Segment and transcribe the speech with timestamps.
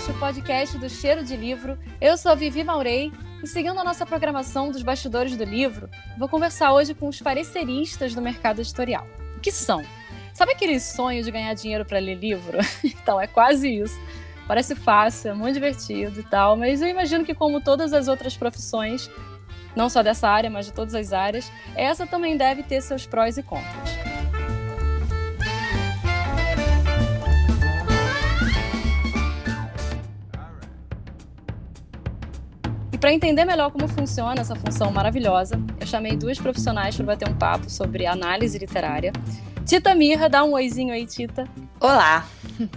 [0.00, 1.78] Politicast, o podcast do Cheiro de Livro.
[2.00, 3.12] Eu sou a Vivi Maurei
[3.42, 5.88] e seguindo a nossa programação dos bastidores do livro,
[6.18, 9.06] vou conversar hoje com os pareceristas do mercado editorial.
[9.36, 9.84] O que são?
[10.32, 12.58] Sabe aquele sonho de ganhar dinheiro para ler livro?
[12.84, 13.98] então, é quase isso.
[14.46, 18.36] Parece fácil, é muito divertido e tal, mas eu imagino que, como todas as outras
[18.36, 19.10] profissões,
[19.76, 23.36] não só dessa área, mas de todas as áreas, essa também deve ter seus prós
[23.36, 24.09] e contras.
[33.00, 37.34] Para entender melhor como funciona essa função maravilhosa, eu chamei duas profissionais para bater um
[37.34, 39.10] papo sobre análise literária.
[39.64, 41.48] Tita Mirra, dá um oizinho aí, Tita.
[41.80, 42.26] Olá.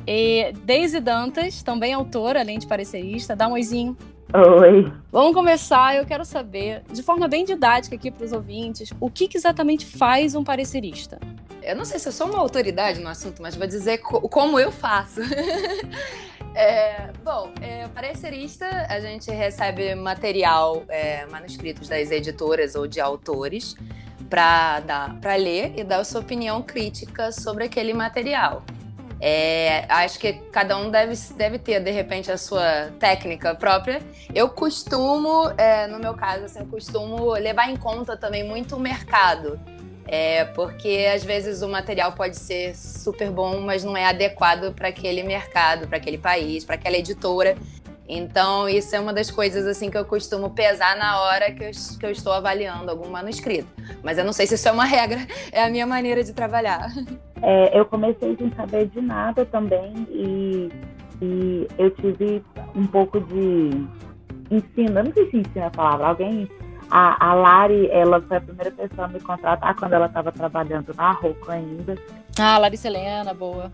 [0.07, 3.97] E Daisy Dantas, também autora, além de parecerista, dá um oizinho.
[4.33, 4.91] Oi.
[5.11, 5.97] Vamos começar.
[5.97, 9.85] Eu quero saber, de forma bem didática aqui para os ouvintes, o que, que, exatamente
[9.85, 11.19] faz um parecerista?
[11.61, 14.57] Eu não sei se eu sou uma autoridade no assunto, mas vou dizer co como
[14.57, 15.19] eu faço.
[16.55, 23.75] É, bom, é, parecerista, a gente recebe material, é, manuscritos das editoras ou de autores
[24.29, 28.63] para ler e dar sua opinião crítica sobre aquele material.
[29.25, 34.01] É, acho que cada um deve, deve ter, de repente, a sua técnica própria.
[34.35, 38.79] Eu costumo, é, no meu caso, assim, eu costumo levar em conta também muito o
[38.79, 39.57] mercado.
[40.07, 44.89] É, porque às vezes o material pode ser super bom, mas não é adequado para
[44.89, 47.55] aquele mercado, para aquele país, para aquela editora.
[48.07, 51.71] Então, isso é uma das coisas assim que eu costumo pesar na hora que eu,
[51.99, 53.67] que eu estou avaliando algum manuscrito.
[54.03, 55.19] Mas eu não sei se isso é uma regra,
[55.51, 56.91] é a minha maneira de trabalhar.
[57.41, 60.69] É, eu comecei sem saber de nada também e,
[61.21, 62.43] e eu tive
[62.75, 63.85] um pouco de
[64.51, 66.49] ensino, eu não sei se ensina a palavra, alguém
[66.95, 70.93] a, a Lari, ela foi a primeira pessoa a me contratar quando ela estava trabalhando
[70.95, 71.97] na Roco ainda.
[72.39, 73.71] Ah, Larissa Helena, boa.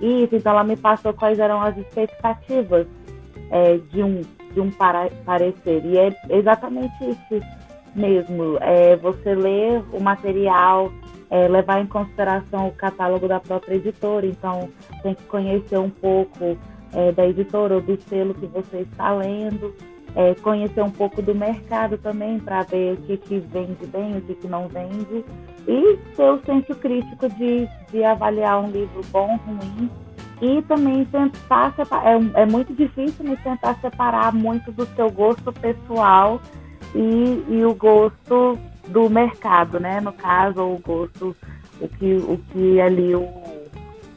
[0.00, 2.86] Isso, então ela me passou quais eram as expectativas
[3.50, 4.22] é, de um,
[4.54, 5.84] de um para, parecer.
[5.84, 7.44] E é exatamente isso
[7.94, 8.56] mesmo.
[8.62, 10.90] É você ler o material,
[11.28, 14.24] é, levar em consideração o catálogo da própria editora.
[14.24, 14.70] Então,
[15.02, 16.56] tem que conhecer um pouco
[16.94, 19.74] é, da editora ou do selo que você está lendo
[20.14, 24.20] é, conhecer um pouco do mercado também para ver o que, que vende bem, o
[24.20, 25.24] que, que não vende
[25.66, 29.90] e ter o senso crítico de, de avaliar um livro bom, ruim
[30.40, 35.52] e também tentar separar, é, é muito difícil, mas tentar separar muito do seu gosto
[35.52, 36.40] pessoal
[36.94, 38.58] e, e o gosto
[38.88, 40.00] do mercado, né?
[40.00, 41.36] No caso, o gosto,
[41.80, 43.22] o que, o que ali o,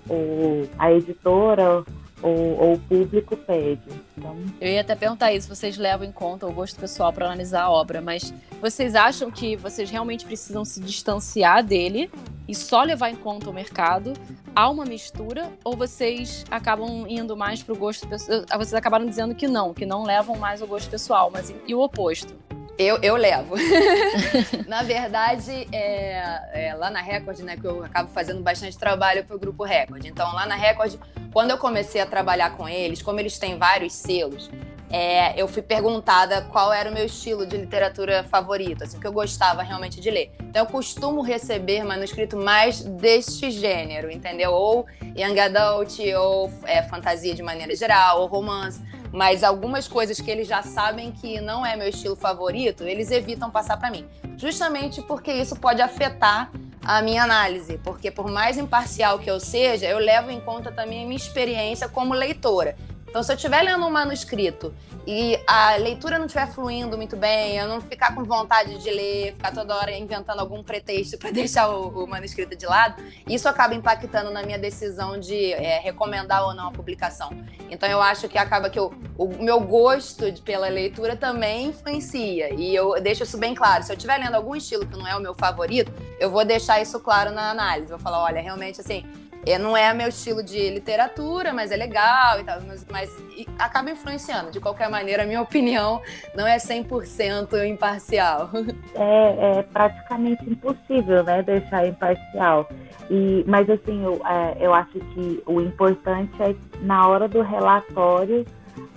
[0.09, 1.84] o, a editora
[2.22, 3.81] ou, ou o público pede.
[4.18, 4.36] Então...
[4.59, 7.70] Eu ia até perguntar isso, vocês levam em conta o gosto pessoal para analisar a
[7.70, 12.09] obra, mas vocês acham que vocês realmente precisam se distanciar dele
[12.48, 14.14] e só levar em conta o mercado?
[14.56, 18.46] Há uma mistura ou vocês acabam indo mais para o gosto pessoal?
[18.58, 21.82] Vocês acabaram dizendo que não, que não levam mais o gosto pessoal, mas e o
[21.82, 22.34] oposto?
[22.78, 23.56] Eu, eu levo.
[24.68, 29.36] na verdade, é, é, lá na Record, né, que eu acabo fazendo bastante trabalho para
[29.36, 30.06] o Grupo Record.
[30.06, 30.96] Então, lá na Record,
[31.35, 34.50] quando eu comecei a trabalhar com eles, como eles têm vários selos,
[34.90, 39.12] é, eu fui perguntada qual era o meu estilo de literatura favorito, assim, que eu
[39.12, 40.31] gostava realmente de ler.
[40.40, 44.53] Então, eu costumo receber manuscrito mais deste gênero, entendeu?
[44.53, 48.81] Ou young adult, ou é, fantasia de maneira geral, ou romance
[49.16, 53.50] mas algumas coisas que eles já sabem que não é meu estilo favorito, eles evitam
[53.50, 54.06] passar para mim.
[54.36, 56.52] Justamente porque isso pode afetar
[56.84, 61.03] a minha análise, porque por mais imparcial que eu seja, eu levo em conta também
[61.03, 62.76] a minha experiência como leitora.
[63.16, 64.76] Então, se eu estiver lendo um manuscrito
[65.08, 69.31] e a leitura não estiver fluindo muito bem, eu não ficar com vontade de ler,
[69.36, 73.74] ficar toda hora inventando algum pretexto para deixar o, o, manuscrito de lado, isso acaba
[73.74, 77.31] impactando na minha decisão de é, recomendar ou não a publicação.
[77.72, 82.53] Então, eu acho que acaba que o, o meu gosto de, pela leitura também influencia.
[82.53, 83.82] E eu deixo isso bem claro.
[83.82, 85.90] Se eu estiver lendo algum estilo que não é o meu favorito,
[86.20, 87.88] eu vou deixar isso claro na análise.
[87.88, 89.06] Vou falar, olha, realmente assim
[89.46, 93.47] é, não é meu estilo de literatura, mas é legal e tal, mas, mas e
[93.59, 94.52] acaba influenciando.
[94.52, 96.02] De qualquer maneira, a minha opinião
[96.36, 98.50] não é 100% imparcial.
[98.97, 102.70] É, é, praticamente impossível, né, deixar imparcial.
[103.09, 108.46] E, mas assim, eu, é, eu acho que o importante é na hora do relatório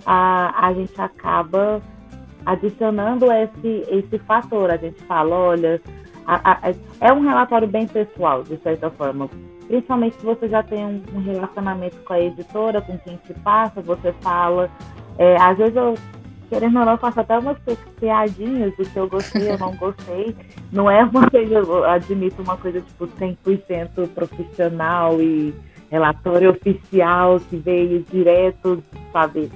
[0.05, 1.81] a, a gente acaba
[2.45, 4.71] adicionando esse, esse fator.
[4.71, 5.81] A gente fala, olha,
[6.25, 9.29] a, a, é um relatório bem pessoal, de certa forma
[9.69, 14.11] Principalmente se você já tem um, relacionamento com a editora, com quem te passa, você
[14.13, 14.69] fala.
[15.17, 15.95] É, às vezes eu,
[16.49, 17.57] querendo ou não, faço até umas
[17.99, 20.35] piadinhas do que eu gostei ou não gostei.
[20.71, 25.53] Não é uma coisa, eu admito uma coisa tipo 100% profissional e
[25.91, 29.51] relatório oficial que veio direto sabe?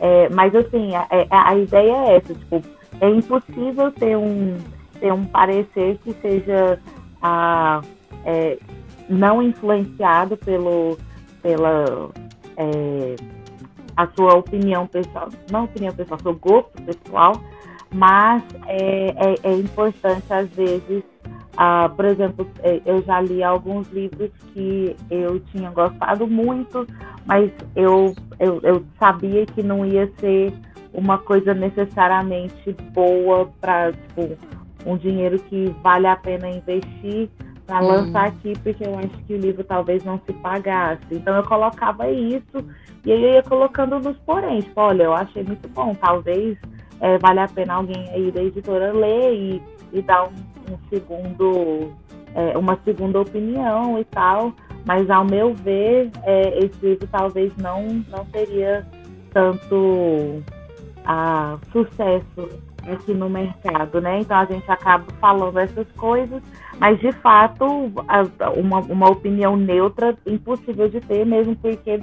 [0.00, 2.62] É, mas assim, a, é, a, ideia é essa, tipo,
[3.00, 4.56] é impossível ter um,
[5.00, 6.78] ter um parecer que seja
[7.22, 7.80] a,
[8.24, 8.58] é,
[9.08, 10.98] não influenciado pelo,
[11.42, 12.10] pela
[12.56, 13.16] é,
[13.96, 17.32] a sua opinião pessoal, não opinião pessoal, seu gosto pessoal,
[17.92, 21.04] mas é, é, é importante às vezes
[21.56, 26.86] ah, por exemplo, é, eu já li alguns livros que eu tinha gostado muito,
[27.24, 30.52] mas eu, eu, eu sabia que não ia ser
[30.92, 34.36] uma coisa necessariamente boa para tipo,
[34.84, 37.30] um dinheiro que vale a pena investir
[37.66, 37.88] para hum.
[37.88, 41.06] lançar aqui, porque eu acho que o livro talvez não se pagasse.
[41.10, 42.64] Então eu colocava isso
[43.04, 44.60] e aí eu ia colocando nos porém.
[44.60, 46.58] Tipo, olha, eu achei muito bom, talvez
[47.00, 49.62] é, vale a pena alguém aí da editora ler e,
[49.92, 51.92] e dar um um segundo,
[52.34, 54.52] é, uma segunda opinião e tal,
[54.84, 58.86] mas ao meu ver, é, esse livro talvez não, não teria
[59.32, 60.42] tanto
[61.04, 62.48] a, sucesso
[62.92, 64.20] aqui no mercado, né?
[64.20, 66.42] Então a gente acaba falando essas coisas,
[66.78, 67.64] mas de fato
[68.56, 72.00] uma, uma opinião neutra impossível de ter, mesmo porque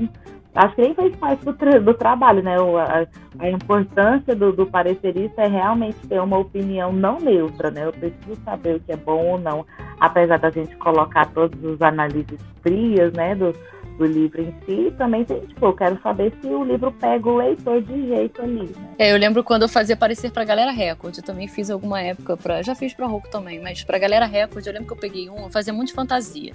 [0.56, 2.56] acho que nem faz parte do, tra do trabalho, né?
[2.58, 3.08] A,
[3.40, 7.86] a, importância do, do parecerista é realmente ter uma opinião não neutra, né?
[7.86, 9.66] Eu preciso saber o que é bom ou não,
[10.00, 13.36] apesar da gente colocar todas as análises frias, né?
[13.36, 13.54] Do,
[14.02, 17.38] do livro em si, também tem, tipo, eu quero saber se o livro pega o
[17.38, 18.96] leitor de jeito ali, né?
[18.98, 22.36] É, eu lembro quando eu fazia aparecer pra Galera Record, eu também fiz alguma época
[22.36, 25.30] pra, já fiz pra Roku também, mas pra Galera Record, eu lembro que eu peguei
[25.30, 26.54] um, eu fazia muito de fantasia.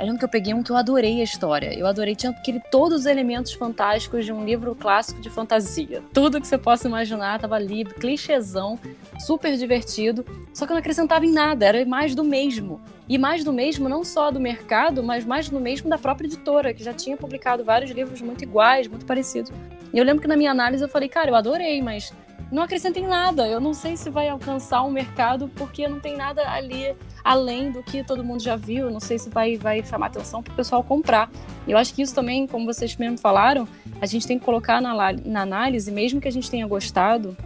[0.00, 1.78] Eu lembro que eu peguei um que eu adorei a história.
[1.78, 6.02] Eu adorei, tinha aquele, todos os elementos fantásticos de um livro clássico de fantasia.
[6.10, 8.78] Tudo que você possa imaginar tava ali, clichêzão,
[9.18, 10.24] super divertido.
[10.54, 12.80] Só que eu não acrescentava em nada, era mais do mesmo.
[13.06, 16.72] E mais do mesmo, não só do mercado, mas mais do mesmo da própria editora,
[16.72, 19.52] que já tinha publicado vários livros muito iguais, muito parecidos.
[19.92, 22.10] E eu lembro que na minha análise eu falei, cara, eu adorei, mas
[22.50, 23.46] não acrescentem nada.
[23.46, 27.82] Eu não sei se vai alcançar o mercado porque não tem nada ali além do
[27.82, 28.90] que todo mundo já viu.
[28.90, 31.30] Não sei se vai, vai chamar atenção para o pessoal comprar.
[31.66, 33.66] Eu acho que isso também, como vocês mesmo falaram,
[34.00, 34.94] a gente tem que colocar na,
[35.24, 37.36] na análise, mesmo que a gente tenha gostado,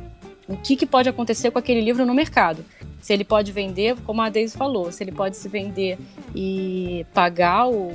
[0.49, 2.65] o que, que pode acontecer com aquele livro no mercado
[3.05, 5.99] se ele pode vender, como a Deise falou, se ele pode se vender
[6.35, 7.89] e pagar o,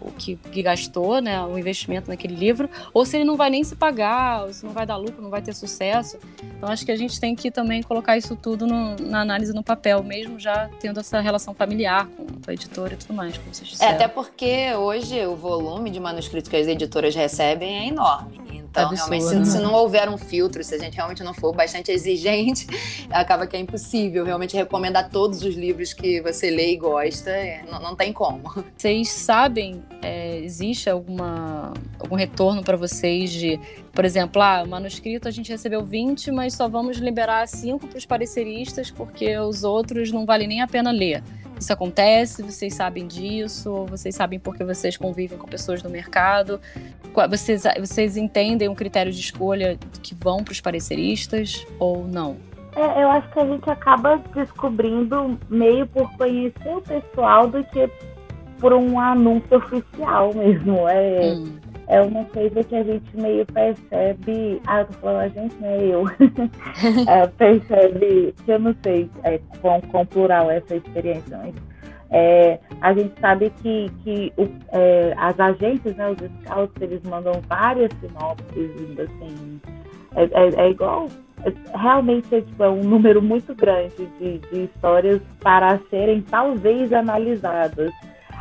[0.00, 3.64] o que, que, gastou, né, o investimento naquele livro, ou se ele não vai nem
[3.64, 6.16] se pagar, ou se não vai dar lucro, não vai ter sucesso.
[6.56, 9.64] Então acho que a gente tem que também colocar isso tudo no, na análise no
[9.64, 13.68] papel, mesmo já tendo essa relação familiar com a editora e tudo mais, como vocês
[13.68, 13.90] é, disseram.
[13.90, 18.41] É, até porque hoje o volume de manuscritos que as editoras recebem é enorme.
[18.72, 19.44] Então, Absurdo, realmente, se, né?
[19.44, 22.66] se, não houver um filtro, se a gente realmente não for bastante exigente,
[23.12, 27.28] acaba que é impossível realmente recomendar todos os livros que você lê e gosta.
[27.28, 28.40] É, não, não tem como.
[28.74, 33.60] Vocês sabem, é, existe alguma, algum retorno para vocês de,
[33.92, 37.98] por exemplo, ah, o manuscrito a gente recebeu 20, mas só vamos liberar 5 para
[37.98, 41.22] os pareceristas porque os outros não vale nem a pena ler
[41.62, 46.60] isso acontece, vocês sabem disso, vocês sabem porque vocês convivem com pessoas do mercado,
[47.30, 52.36] vocês, vocês entendem o critério de escolha que vão para os pareceristas ou não?
[52.74, 57.88] É, eu acho que a gente acaba descobrindo meio por conhecer o pessoal do que
[58.58, 60.88] por um anúncio oficial mesmo.
[60.88, 61.61] É, hum.
[61.92, 64.60] É uma coisa que a gente meio percebe.
[64.66, 66.04] Ah, eu tô falando a gente, não é eu.
[67.06, 71.54] é, percebe, que eu não sei é, com, plural essa experiência, mas
[72.10, 77.40] é, a gente sabe que, que o, é, as agências, né, os scouts, eles mandam
[77.46, 79.60] várias sinopses, assim,
[80.16, 81.08] é, é, é igual,
[81.44, 86.90] é, realmente é, tipo, é, um número muito grande de, de histórias para serem talvez
[86.92, 87.92] analisadas.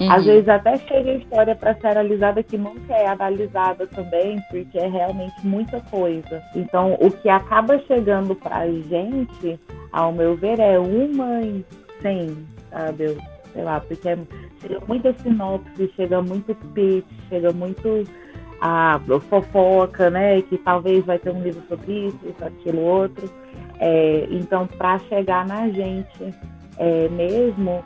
[0.02, 0.12] Uhum.
[0.12, 4.80] Às vezes até chega a história para ser analisada que nunca é analisada também, porque
[4.80, 6.42] é realmente muita coisa.
[6.56, 9.60] Então, o que acaba chegando para a gente,
[9.92, 11.64] ao meu ver, é uma em
[12.02, 12.36] cem,
[12.72, 13.16] sabe?
[13.54, 14.18] sei lá, porque é,
[14.60, 18.06] chega muita sinopse, chega muito pitch, chega muito
[18.60, 20.42] a fofoca, né?
[20.42, 23.30] Que talvez vai ter um livro sobre isso, isso, aquilo, outro.
[23.80, 26.34] É, então, para chegar na gente
[26.78, 27.84] é, mesmo,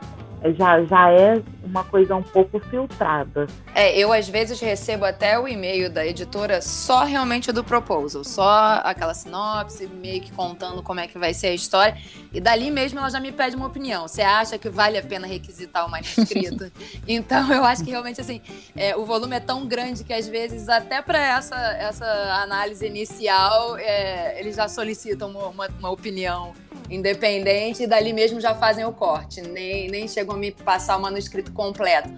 [0.56, 1.42] já, já é
[1.76, 3.46] uma coisa um pouco filtrada.
[3.74, 8.80] É, eu às vezes recebo até o e-mail da editora só realmente do proposal, só
[8.82, 11.96] aquela sinopse, meio que contando como é que vai ser a história.
[12.32, 14.08] E dali mesmo ela já me pede uma opinião.
[14.08, 16.72] Você acha que vale a pena requisitar o manuscrito?
[17.06, 18.40] então eu acho que realmente assim,
[18.74, 22.06] é, o volume é tão grande que às vezes até para essa, essa
[22.42, 26.54] análise inicial é, eles já solicitam uma, uma, uma opinião
[26.90, 29.40] independente e dali mesmo já fazem o corte.
[29.40, 32.10] Nem, nem chegam a me passar o manuscrito completo.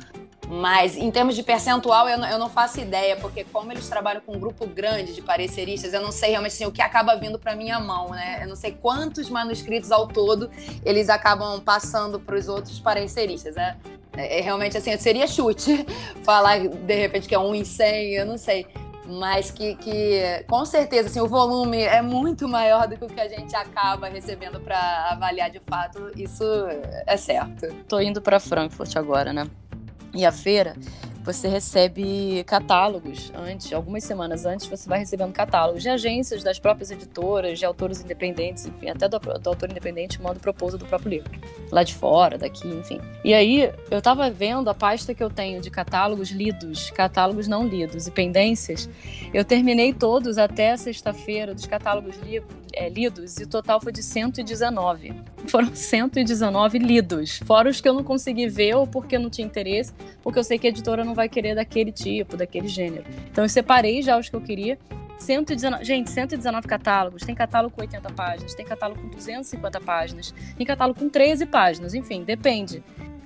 [0.50, 4.22] Mas em termos de percentual, eu não, eu não, faço ideia, porque como eles trabalham
[4.22, 7.38] com um grupo grande de pareceristas, eu não sei realmente assim, o que acaba vindo
[7.38, 8.38] para minha mão, né?
[8.42, 10.50] Eu não sei quantos manuscritos ao todo
[10.86, 13.56] eles acabam passando para os outros pareceristas.
[13.56, 13.76] Né?
[14.16, 15.84] É, realmente assim, seria chute
[16.24, 18.66] falar de repente que é um em cem, eu não sei
[19.08, 23.20] mas que, que com certeza assim, o volume é muito maior do que o que
[23.20, 26.44] a gente acaba recebendo para avaliar de fato, isso
[27.06, 27.74] é certo.
[27.88, 29.48] Tô indo para Frankfurt agora, né?
[30.14, 30.76] E a feira
[31.28, 36.90] você recebe catálogos antes, algumas semanas antes, você vai recebendo catálogos de agências, das próprias
[36.90, 41.10] editoras, de autores independentes, enfim, até do, do autor independente manda o propósito do próprio
[41.10, 41.30] livro,
[41.70, 42.98] lá de fora, daqui, enfim.
[43.22, 47.66] E aí, eu tava vendo a pasta que eu tenho de catálogos lidos, catálogos não
[47.66, 48.88] lidos e pendências,
[49.34, 52.42] eu terminei todos até sexta-feira dos catálogos li
[52.72, 55.14] é, lidos e o total foi de 119.
[55.48, 59.92] Foram 119 lidos, fora os que eu não consegui ver ou porque não tinha interesse,
[60.22, 63.04] porque eu sei que a editora não vai querer daquele tipo, daquele gênero.
[63.30, 64.78] Então eu separei já os que eu queria.
[65.18, 67.24] 119, gente, 119 catálogos.
[67.24, 71.92] Tem catálogo com 80 páginas, tem catálogo com 250 páginas, tem catálogo com 13 páginas,
[71.92, 72.82] enfim, depende.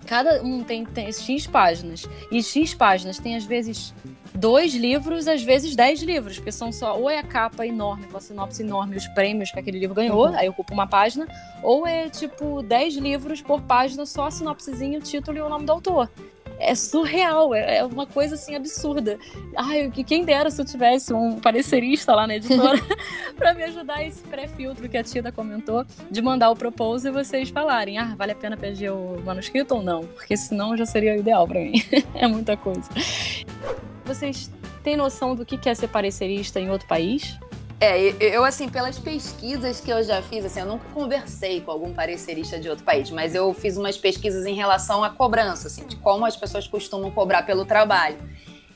[0.06, 2.08] Cada um tem, tem X páginas.
[2.30, 3.94] E X páginas tem, às vezes,
[4.34, 8.16] dois livros, às vezes dez livros, porque são só, ou é a capa enorme, com
[8.16, 10.34] a sinopse enorme, os prêmios que aquele livro ganhou, uhum.
[10.34, 11.28] aí ocupa uma página,
[11.62, 15.66] ou é tipo dez livros por página, só a sinopsezinha, o título e o nome
[15.66, 16.08] do autor
[16.62, 19.19] é surreal, é, é uma coisa assim absurda.
[19.57, 22.78] Ai, que quem dera se eu tivesse um parecerista lá na editora
[23.37, 27.50] para me ajudar esse pré-filtro que a Tida comentou, de mandar o propose e vocês
[27.50, 30.02] falarem, ah, vale a pena pedir o manuscrito ou não?
[30.02, 31.83] Porque senão já seria o ideal para mim.
[32.14, 32.88] é muita coisa.
[34.04, 34.50] Vocês
[34.83, 37.38] têm noção do que é ser parecerista em outro país?
[37.84, 41.92] É, eu, assim, pelas pesquisas que eu já fiz, assim, eu nunca conversei com algum
[41.92, 45.96] parecerista de outro país, mas eu fiz umas pesquisas em relação à cobrança, assim, de
[45.96, 48.18] como as pessoas costumam cobrar pelo trabalho.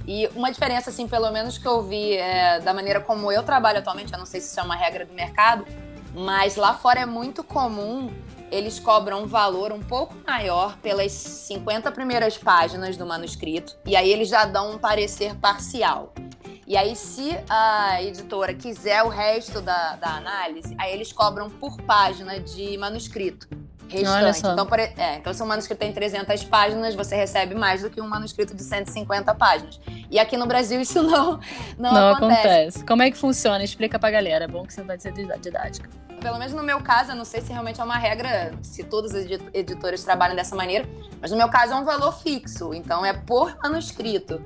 [0.08, 3.78] E uma diferença, assim, pelo menos que eu vi é, da maneira como eu trabalho
[3.78, 5.64] atualmente, eu não sei se isso é uma regra do mercado,
[6.12, 8.10] mas lá fora é muito comum
[8.50, 14.10] eles cobram um valor um pouco maior pelas 50 primeiras páginas do manuscrito, e aí
[14.12, 16.12] eles já dão um parecer parcial.
[16.66, 21.80] E aí, se a editora quiser o resto da, da análise, aí eles cobram por
[21.82, 23.48] página de manuscrito
[23.88, 24.40] restante.
[24.40, 28.00] Então, por, é, então, se um manuscrito tem 300 páginas, você recebe mais do que
[28.00, 29.80] um manuscrito de 150 páginas.
[30.10, 31.38] E aqui no Brasil isso não,
[31.78, 32.40] não, não acontece.
[32.40, 32.84] acontece.
[32.84, 33.62] Como é que funciona?
[33.62, 34.44] Explica pra galera.
[34.44, 35.88] É bom que você vai ser didática.
[36.20, 39.14] Pelo menos no meu caso, eu não sei se realmente é uma regra, se todas
[39.14, 40.88] as editoras trabalham dessa maneira,
[41.20, 42.74] mas no meu caso é um valor fixo.
[42.74, 44.42] Então, é por manuscrito.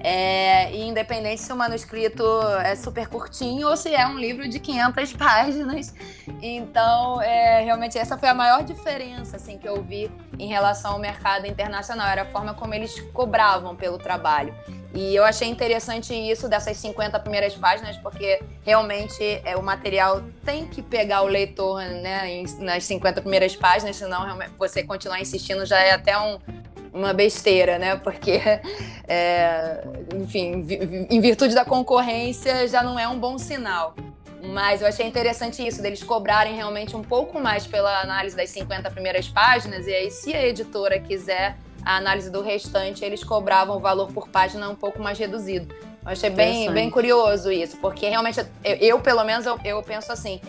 [0.00, 2.24] É, e independente se o manuscrito
[2.62, 5.94] é super curtinho ou se é um livro de 500 páginas.
[6.42, 10.98] Então, é, realmente, essa foi a maior diferença assim, que eu vi em relação ao
[10.98, 12.08] mercado internacional.
[12.08, 14.54] Era a forma como eles cobravam pelo trabalho.
[14.94, 20.68] E eu achei interessante isso dessas 50 primeiras páginas, porque realmente é, o material tem
[20.68, 25.90] que pegar o leitor né, nas 50 primeiras páginas, senão você continuar insistindo já é
[25.92, 26.38] até um,
[26.94, 27.96] uma besteira, né?
[27.96, 28.40] Porque,
[29.06, 29.84] é,
[30.14, 30.64] enfim,
[31.10, 33.94] em virtude da concorrência já não é um bom sinal.
[34.40, 38.90] Mas eu achei interessante isso, deles cobrarem realmente um pouco mais pela análise das 50
[38.90, 43.80] primeiras páginas, e aí, se a editora quiser a análise do restante, eles cobravam o
[43.80, 45.74] valor por página um pouco mais reduzido.
[46.04, 50.12] Eu achei bem, bem curioso isso, porque realmente eu, eu pelo menos, eu, eu penso
[50.12, 50.40] assim: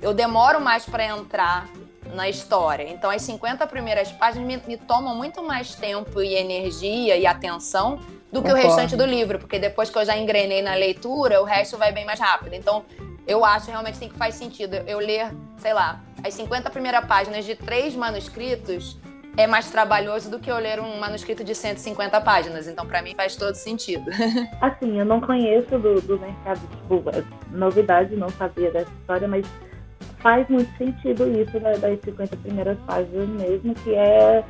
[0.00, 1.68] eu demoro mais para entrar
[2.12, 2.88] na história.
[2.88, 7.98] Então, as 50 primeiras páginas me, me, tomam muito mais tempo e energia e atenção
[8.32, 8.58] do que Concordo.
[8.58, 11.92] o restante do livro, porque depois que eu já engrenei na leitura, o resto vai
[11.92, 12.54] bem mais rápido.
[12.54, 12.84] Então,
[13.26, 17.44] eu acho realmente sim, que faz sentido eu ler, sei lá, as 50 primeiras páginas
[17.44, 18.98] de três manuscritos
[19.36, 22.68] é mais trabalhoso do que eu ler um manuscrito de 150 páginas.
[22.68, 24.10] Então, para mim, faz todo sentido.
[24.60, 27.02] Assim, eu não conheço do, do mercado, tipo,
[27.50, 29.46] novidade, não sabia dessa história, mas
[30.24, 34.42] faz muito sentido isso das 50 primeiras páginas mesmo, que é,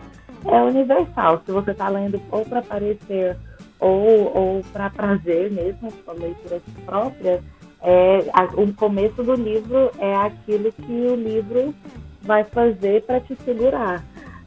[0.47, 1.43] é universal.
[1.45, 3.37] Se você está lendo ou para aparecer
[3.81, 7.43] ou, ou para prazer mesmo, para leitura própria,
[7.83, 11.75] é, a, o começo do livro é aquilo que o livro
[12.23, 14.05] vai fazer para te segurar.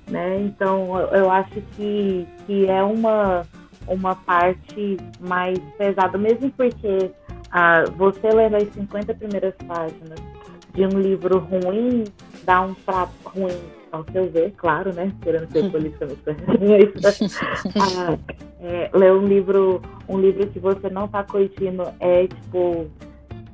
[0.09, 0.39] Né?
[0.39, 3.45] Então, eu acho que, que é uma,
[3.85, 7.11] uma parte mais pesada, mesmo porque
[7.51, 10.36] ah, você lendo as 50 primeiras páginas
[10.77, 12.03] de um livro ruim
[12.43, 13.57] dá um prato ruim
[13.91, 15.11] ao seu ver, claro, né?
[15.23, 16.21] Querendo ser politicamente
[17.81, 18.17] ah,
[18.61, 22.85] é, ler um livro, um livro que você não está curtindo é tipo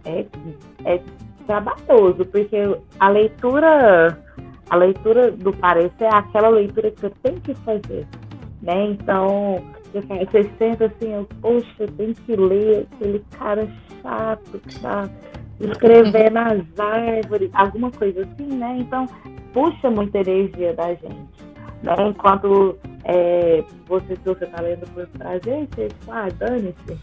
[0.03, 0.25] é,
[0.84, 1.01] é
[1.48, 2.58] trabalhoso, porque
[3.00, 4.20] a leitura
[4.70, 8.06] a leitura do parecer é aquela leitura que você tem que fazer,
[8.62, 8.86] né?
[8.86, 9.63] Então
[9.94, 13.68] Você, senta assim, eu, poxa, tem que ler aquele cara
[14.01, 15.10] chato que tá
[15.60, 18.78] escrevendo nas árvores, alguma coisa assim, né?
[18.80, 19.08] Então,
[19.54, 21.44] puxa muita energia da gente.
[21.82, 21.96] Né?
[22.08, 26.94] Enquanto é, você, se você tá lendo por prazer, você, tipo, ah, dane-se.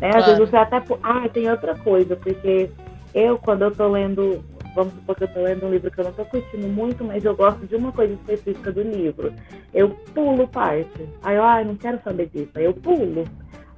[0.00, 0.08] Né?
[0.08, 0.24] Às claro.
[0.24, 0.82] vezes você até.
[1.02, 2.70] Ah, tem outra coisa, porque
[3.14, 4.44] eu, quando eu tô lendo,
[4.74, 7.24] vamos supor que eu tô lendo um livro que eu não tô curtindo muito, mas
[7.24, 9.32] eu gosto de uma coisa específica do livro.
[9.72, 11.08] Eu pulo parte.
[11.22, 12.50] Aí eu, ah, não quero saber disso.
[12.54, 13.24] Aí eu pulo.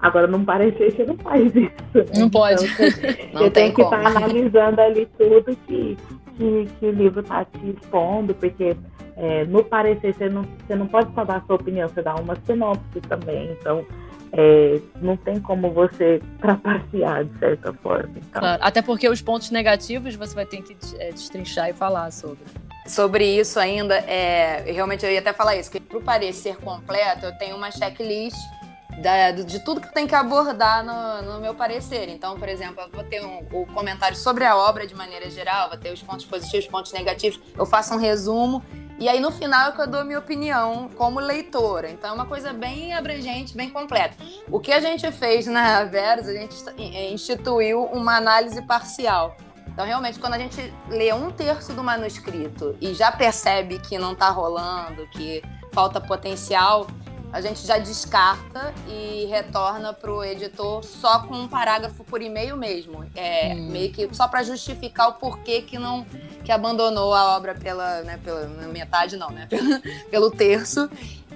[0.01, 1.73] Agora, não parecer que não faz isso.
[1.95, 2.05] Né?
[2.17, 2.65] Não pode.
[2.65, 5.97] Então, não eu tenho que estar tá analisando ali tudo que,
[6.37, 8.77] que, que o livro está te expondo, porque
[9.17, 12.15] é, no parecer você não, você não pode só dar a sua opinião, você dá
[12.15, 13.51] uma sinopse também.
[13.61, 13.85] Então,
[14.33, 18.13] é, não tem como você trapacear de certa forma.
[18.17, 18.41] Então.
[18.41, 22.45] Claro, até porque os pontos negativos você vai ter que é, destrinchar e falar sobre.
[22.87, 27.27] Sobre isso ainda, é, realmente eu ia até falar isso, que para o parecer completo
[27.27, 28.39] eu tenho uma checklist
[29.01, 32.09] da, de tudo que tem que abordar no, no, meu parecer.
[32.09, 35.69] Então, por exemplo, eu vou ter um, o comentário sobre a obra de maneira geral,
[35.69, 38.63] vou ter os pontos positivos, os pontos negativos, eu faço um resumo
[38.99, 41.89] e aí no final é que eu dou minha opinião como leitora.
[41.89, 44.17] Então é uma coisa bem abrangente, bem completa.
[44.51, 46.57] O que a gente fez na Verus, a gente
[47.13, 49.37] instituiu uma análise parcial.
[49.69, 54.13] Então, realmente, quando a gente lê um terço do manuscrito e já percebe que não
[54.13, 55.41] está rolando, que
[55.73, 56.89] falta potencial,
[57.33, 62.57] a gente já descarta e retorna para o editor só com um parágrafo por e-mail
[62.57, 63.05] mesmo.
[63.15, 63.71] É, hum.
[63.71, 66.07] Meio que só para justificar o porquê que não
[66.45, 69.47] que abandonou a obra pela, né, pela metade, não, né?
[69.51, 70.89] Pelo, pelo terço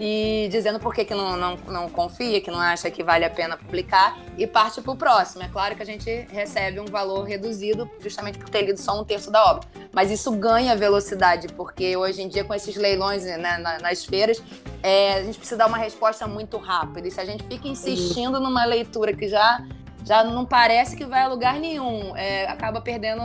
[0.05, 3.31] e dizendo por que, que não, não, não confia, que não acha que vale a
[3.31, 5.45] pena publicar e parte para o próximo.
[5.45, 9.05] É claro que a gente recebe um valor reduzido justamente por ter lido só um
[9.05, 9.69] terço da obra.
[9.93, 14.43] Mas isso ganha velocidade, porque hoje em dia, com esses leilões né, nas feiras,
[14.83, 17.07] é, a gente precisa dar uma resposta muito rápida.
[17.07, 19.65] E se a gente fica insistindo numa leitura que já
[20.05, 22.17] já não parece que vai a lugar nenhum.
[22.17, 23.23] É, acaba perdendo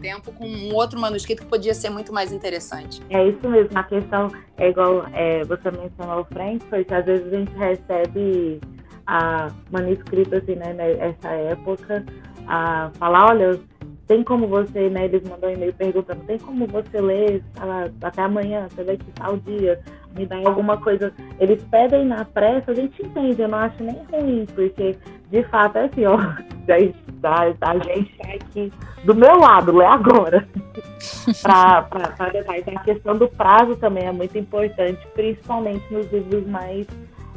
[0.00, 3.02] tempo com um outro manuscrito que podia ser muito mais interessante.
[3.10, 3.78] É isso mesmo.
[3.78, 8.60] A questão é igual é, você mencionou Frankfurt, às vezes a gente recebe
[9.06, 12.04] a manuscrito assim, né, nessa época,
[12.46, 13.60] a falar, olha,
[14.06, 15.06] tem como você, né?
[15.06, 17.42] Eles mandam um e-mail perguntando, tem como você ler
[18.02, 19.80] até amanhã, você vai quitar o dia,
[20.16, 21.12] me dá alguma coisa.
[21.38, 24.96] Eles pedem na pressa, a gente entende, eu não acho nem ruim, porque
[25.30, 28.72] de fato é assim, ó, a, a gente tá aqui
[29.04, 30.46] do meu lado, lê agora.
[31.42, 32.60] para detalhe.
[32.60, 36.86] Então, a questão do prazo também é muito importante, principalmente nos livros mais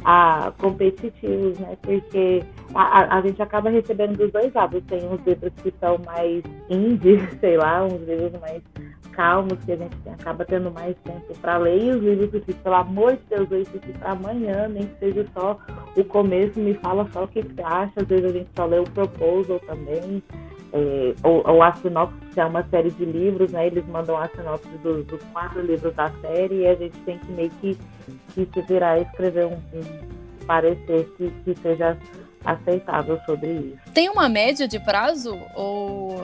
[0.04, 1.76] ah, competitivos, né?
[1.82, 2.42] Porque
[2.74, 4.82] a, a, gente acaba recebendo dos dois lados.
[4.86, 8.62] Tem uns livros que são mais indie, sei lá, uns livros mais
[9.18, 12.76] calmos, que a gente acaba tendo mais tempo para ler, e os livros que, pelo
[12.76, 15.58] amor de Deus, eu esqueci para amanhã, nem que seja só
[15.96, 17.92] o começo, me fala só o que você acha.
[17.96, 20.22] Às vezes a gente só lê o proposal também.
[20.70, 23.66] É, ou, ou a sinopse, que é uma série de livros, né?
[23.66, 27.32] Eles mandam a sinopse dos, dos quatro livros da série e a gente tem que
[27.32, 27.76] meio que,
[28.34, 31.96] que se virar e escrever um, um parecer que, que seja
[32.44, 33.92] aceitável sobre isso.
[33.94, 36.20] Tem uma média de prazo ou,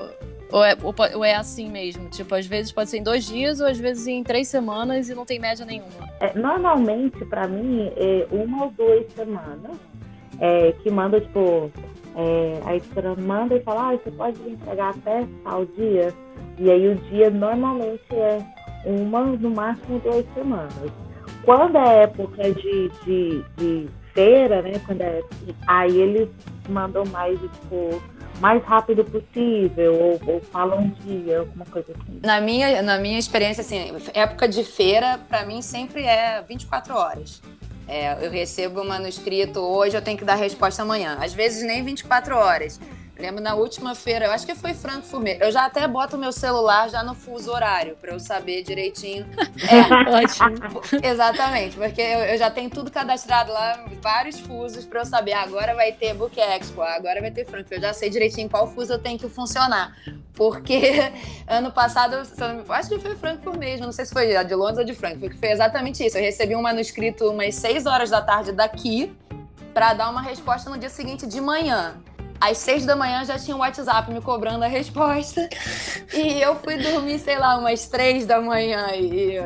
[0.51, 0.77] ou, é,
[1.15, 2.09] ou é assim mesmo?
[2.09, 5.15] Tipo, às vezes pode ser em dois dias ou às vezes em três semanas e
[5.15, 5.91] não tem média nenhuma?
[6.21, 9.77] É, normalmente, para mim, é uma ou duas semanas
[10.41, 11.71] é, que manda, tipo,
[12.17, 16.13] é, a editora manda e fala, ah, você pode entregar até tal dia.
[16.59, 18.39] E aí o dia normalmente é
[18.87, 20.93] uma, no máximo duas semanas.
[21.45, 24.81] Quando é época de, de, de feira, né?
[24.87, 25.23] Quando é,
[25.67, 26.29] aí eles
[26.69, 28.01] mandam mais, tipo,
[28.41, 32.21] mais rápido possível, ou, ou falam um dia, alguma coisa assim.
[32.23, 37.41] Na minha, na minha experiência, assim, época de feira, para mim, sempre é 24 horas.
[37.87, 41.19] É, eu recebo o manuscrito hoje, eu tenho que dar resposta amanhã.
[41.21, 42.81] Às vezes nem 24 horas.
[43.17, 45.45] Lembro na última feira, eu acho que foi Frankfurt mesmo.
[45.45, 49.27] Eu já até boto o meu celular já no fuso horário, para eu saber direitinho.
[49.65, 50.83] É, ótimo.
[51.03, 55.33] Exatamente, porque eu, eu, já tenho tudo cadastrado lá, vários fusos, para eu saber.
[55.33, 57.73] Ah, agora vai ter Book Expo, agora vai ter Frankfurt.
[57.73, 59.97] Eu já sei direitinho qual fuso eu tenho que funcionar.
[60.35, 61.13] Porque
[61.47, 62.17] ano passado,
[62.69, 65.39] acho que foi Frankfurt mesmo, não sei se foi de Londres ou de Frankfurt, que
[65.39, 66.19] foi exatamente isso.
[66.19, 69.17] Eu recebi um manuscrito umas 6 horas da tarde daqui,
[69.73, 71.97] para dar uma resposta no dia seguinte de manhã.
[72.41, 75.49] Às seis da manhã já tinha um WhatsApp me cobrando a resposta.
[76.13, 78.89] E eu fui dormir, sei lá, umas três da manhã.
[78.95, 79.37] E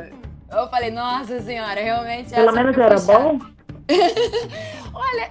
[0.51, 2.31] eu falei, nossa senhora, realmente.
[2.31, 3.39] Pelo menos era bom?
[4.93, 5.31] Olha,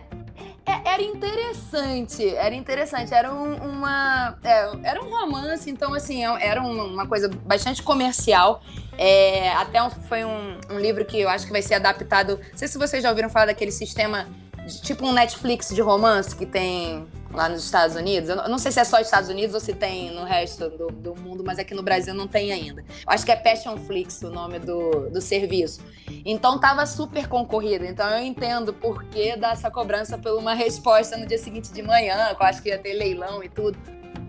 [0.67, 6.45] é, era interessante, era interessante, era um, uma, é, era um romance, então assim, é,
[6.45, 8.61] era uma coisa bastante comercial.
[8.97, 12.39] É, até um, foi um, um, livro que eu acho que vai ser adaptado.
[12.51, 14.27] Não sei se vocês já ouviram falar daquele sistema
[14.67, 18.29] tipo um Netflix de romance que tem lá nos Estados Unidos.
[18.29, 21.15] Eu não sei se é só Estados Unidos ou se tem no resto do, do
[21.15, 22.81] mundo, mas aqui no Brasil não tem ainda.
[22.81, 25.81] Eu acho que é Passionflix o nome do, do serviço.
[26.25, 27.85] Então tava super concorrido.
[27.85, 31.81] Então eu entendo por que dar essa cobrança por uma resposta no dia seguinte de
[31.81, 33.77] manhã, que eu acho que ia ter leilão e tudo.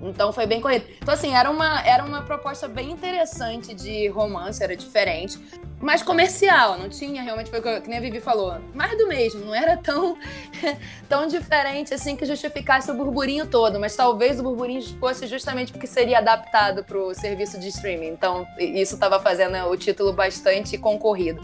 [0.03, 0.85] Então foi bem corrido.
[1.01, 5.39] Então, assim, era uma, era uma proposta bem interessante de romance, era diferente,
[5.81, 9.55] mas comercial, não tinha realmente, foi que nem a Vivi falou, mais do mesmo, não
[9.55, 10.17] era tão,
[11.09, 15.87] tão diferente assim que justificasse o burburinho todo, mas talvez o burburinho fosse justamente porque
[15.87, 18.09] seria adaptado para o serviço de streaming.
[18.09, 21.41] Então, isso estava fazendo o título bastante concorrido.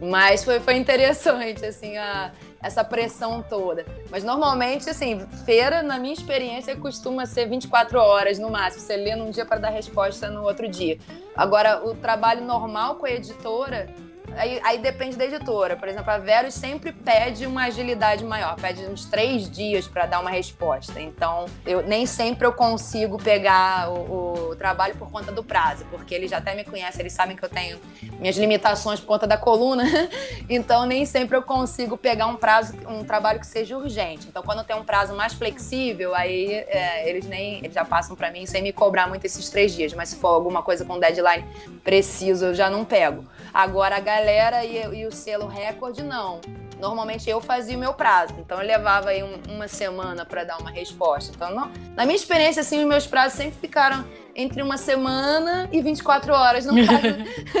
[0.00, 2.30] Mas foi, foi interessante, assim, a
[2.62, 3.84] essa pressão toda.
[4.10, 8.84] Mas normalmente, assim, feira, na minha experiência, costuma ser 24 horas no máximo.
[8.84, 10.98] Você lê num dia para dar resposta no outro dia.
[11.34, 13.88] Agora, o trabalho normal com a editora
[14.36, 15.76] Aí, aí, depende da editora.
[15.76, 20.20] Por exemplo, a Verus sempre pede uma agilidade maior, pede uns três dias para dar
[20.20, 21.00] uma resposta.
[21.00, 26.14] Então, eu nem sempre eu consigo pegar o, o, trabalho por conta do prazo, porque
[26.14, 27.78] eles já até me conhecem, eles sabem que eu tenho
[28.18, 29.84] minhas limitações por conta da coluna.
[30.48, 34.28] então, nem sempre eu consigo pegar um prazo, um trabalho que seja urgente.
[34.28, 38.30] Então, quando tem um prazo mais flexível, aí é, eles nem eles já passam para
[38.30, 39.92] mim sem me cobrar muito esses três dias.
[39.92, 41.44] Mas se for alguma coisa com deadline
[41.84, 43.24] preciso, eu já não pego.
[43.52, 46.40] Agora, a galera e, e o selo recorde, não.
[46.80, 50.58] Normalmente eu fazia o meu prazo, então eu levava aí um, uma semana para dar
[50.58, 51.32] uma resposta.
[51.32, 55.80] Então, não, na minha experiência, assim, os meus prazos sempre ficaram entre uma semana e
[55.80, 57.02] 24 horas, no caso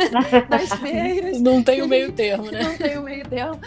[0.50, 1.40] das feiras.
[1.40, 2.62] Não tem o meio termo, né?
[2.62, 3.60] Não tem o meio termo.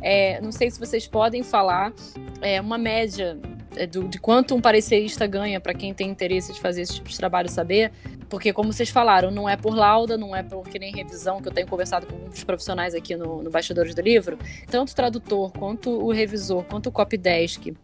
[0.00, 1.92] É, não sei se vocês podem falar
[2.40, 3.38] é, uma média
[3.90, 7.16] do, de quanto um parecerista ganha para quem tem interesse de fazer esse tipo de
[7.16, 7.92] trabalho saber,
[8.28, 11.48] porque como vocês falaram, não é por lauda, não é por que nem revisão, que
[11.48, 15.52] eu tenho conversado com muitos profissionais aqui no, no Bastidores do Livro, tanto o tradutor,
[15.52, 17.74] quanto o revisor, quanto o copydesk,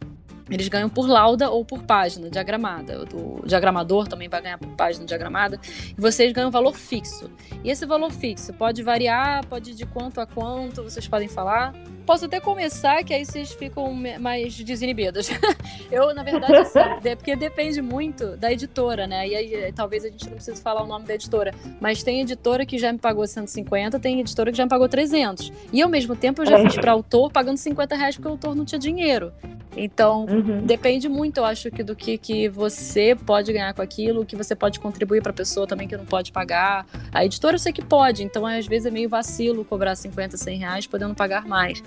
[0.50, 3.04] eles ganham por lauda ou por página diagramada.
[3.14, 5.60] O diagramador também vai ganhar por página diagramada.
[5.96, 7.30] E vocês ganham valor fixo.
[7.62, 11.74] E esse valor fixo pode variar, pode de quanto a quanto, vocês podem falar.
[12.08, 15.28] Posso até começar, que aí vocês ficam mais desinibidos.
[15.92, 19.28] eu, na verdade, assim, é porque depende muito da editora, né?
[19.28, 21.52] E aí talvez a gente não precise falar o nome da editora.
[21.78, 25.52] Mas tem editora que já me pagou 150, tem editora que já me pagou 300.
[25.70, 28.54] E ao mesmo tempo eu já fiz para autor pagando 50 reais porque o autor
[28.54, 29.30] não tinha dinheiro.
[29.76, 30.64] Então, uhum.
[30.64, 34.56] depende muito, eu acho, que do que, que você pode ganhar com aquilo, que você
[34.56, 36.84] pode contribuir para a pessoa também que não pode pagar.
[37.12, 40.58] A editora eu sei que pode, então às vezes é meio vacilo cobrar 50, 100
[40.58, 41.82] reais podendo pagar mais.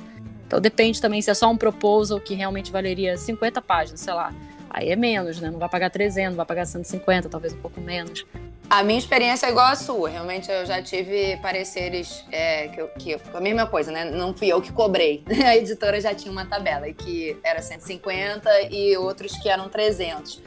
[0.52, 4.34] Então depende também se é só um proposal que realmente valeria 50 páginas, sei lá.
[4.70, 5.50] Aí é menos, né?
[5.50, 8.26] Não vai pagar 300, vai pagar 150, talvez um pouco menos.
[8.70, 10.10] A minha experiência é igual à sua.
[10.10, 14.04] Realmente eu já tive pareceres é, que, que a mesma coisa, né?
[14.04, 15.24] Não fui eu que cobrei.
[15.46, 20.42] A editora já tinha uma tabela que era 150 e outros que eram 300.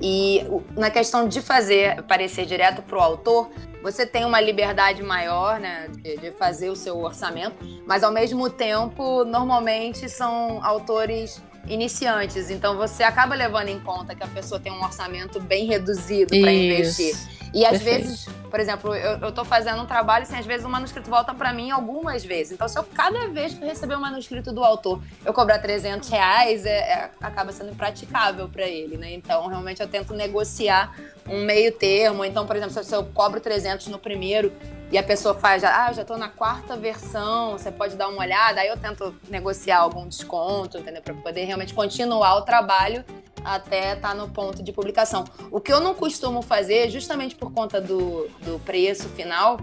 [0.00, 0.44] E
[0.76, 3.50] na questão de fazer parecer direto para o autor,
[3.82, 7.56] você tem uma liberdade maior, né, de, de, fazer o seu orçamento,
[7.86, 14.22] mas ao mesmo tempo, normalmente são autores iniciantes, então você acaba levando em conta que
[14.22, 17.14] a pessoa tem um orçamento bem reduzido para investir.
[17.52, 18.06] E às Perfeito.
[18.08, 21.10] vezes, por exemplo, eu, eu tô fazendo um trabalho e assim, às vezes o manuscrito
[21.10, 22.52] volta para mim algumas vezes.
[22.52, 25.58] Então, se eu cada vez que eu receber o um manuscrito do autor, eu cobrar
[25.58, 29.12] 300 reais, é, é acaba sendo impraticável para ele, né?
[29.12, 30.94] Então, realmente eu tento negociar
[31.28, 32.24] um meio termo.
[32.24, 34.52] Então, por exemplo, se eu cobro 300 no primeiro
[34.90, 38.60] e a pessoa faz, ah, já tô na quarta versão, você pode dar uma olhada,
[38.60, 41.02] aí eu tento negociar algum desconto, entendeu?
[41.02, 43.04] Para poder realmente continuar o trabalho
[43.44, 45.24] até estar tá no ponto de publicação.
[45.50, 49.58] O que eu não costumo fazer, justamente por conta do, do preço final,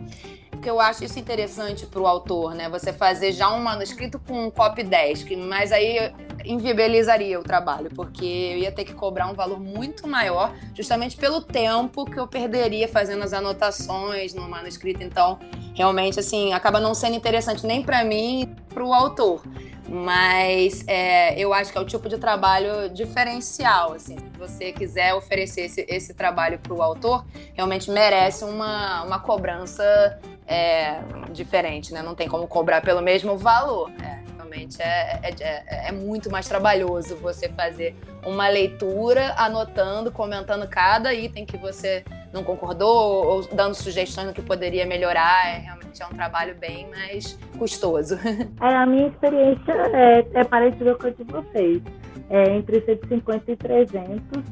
[0.49, 2.69] porque eu acho isso interessante para o autor, né?
[2.69, 6.11] Você fazer já um manuscrito com um copy desk, mas aí
[6.45, 11.41] inviabilizaria o trabalho, porque eu ia ter que cobrar um valor muito maior, justamente pelo
[11.41, 15.03] tempo que eu perderia fazendo as anotações no manuscrito.
[15.03, 15.39] Então,
[15.73, 19.41] realmente, assim, acaba não sendo interessante nem para mim, para o autor.
[19.87, 23.93] Mas é, eu acho que é o tipo de trabalho diferencial.
[23.93, 24.17] Assim.
[24.17, 30.19] Se você quiser oferecer esse, esse trabalho para o autor, realmente merece uma, uma cobrança
[30.47, 30.99] é,
[31.31, 32.01] diferente, né?
[32.01, 33.91] Não tem como cobrar pelo mesmo valor.
[34.01, 40.67] É, realmente é, é, é, é muito mais trabalhoso você fazer uma leitura, anotando, comentando
[40.67, 45.47] cada item que você não concordou ou dando sugestões no que poderia melhorar.
[45.47, 48.17] É, realmente é um trabalho bem mais custoso.
[48.61, 51.81] É, a minha experiência é, é parecida com a de vocês.
[52.29, 54.43] É, entre 150 e 300.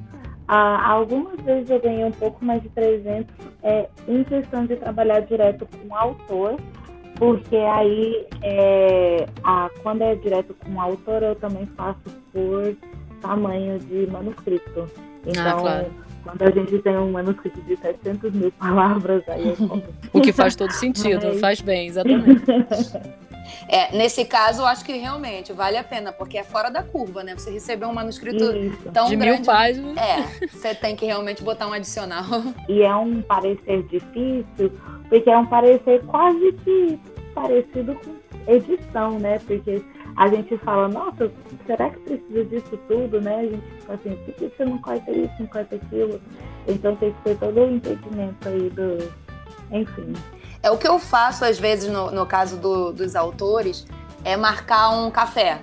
[0.48, 5.22] Ah, algumas vezes eu ganhei um pouco mais de 300 é, em questão de trabalhar
[5.22, 6.58] direto com o autor,
[7.16, 12.00] porque aí, é, a, quando é direto com o autor, eu também faço
[12.32, 12.76] por
[13.22, 14.90] tamanho de manuscrito.
[14.98, 15.86] Ah, Então, claro.
[16.24, 19.84] quando a gente tem um manuscrito de 700 mil palavras, aí eu.
[20.14, 22.42] O que faz todo sentido, Mas- faz bem, exatamente.
[23.68, 27.24] É, nesse caso, eu acho que realmente vale a pena, porque é fora da curva,
[27.24, 27.34] né?
[27.38, 28.92] Você receber um manuscrito Isso.
[28.92, 29.38] tão De grande.
[29.38, 29.98] mil páginas.
[29.98, 32.24] É, você tem que realmente botar um adicional.
[32.70, 34.72] E é um parecer difícil,
[35.10, 37.00] porque é um parecer quase que
[37.34, 39.40] parecido com edição, né?
[39.40, 39.84] Porque
[40.16, 41.32] a gente fala, nossa,
[41.66, 43.40] será que precisa disso tudo, né?
[43.40, 46.22] A gente fica assim, por que você não corta isso, não corta aquilo?
[46.68, 49.12] Então tem que ter todo o entendimento aí do.
[49.72, 50.14] Enfim.
[50.64, 53.86] É o que eu faço, às vezes, no, no caso do- dos autores,
[54.24, 55.60] é marcar um café.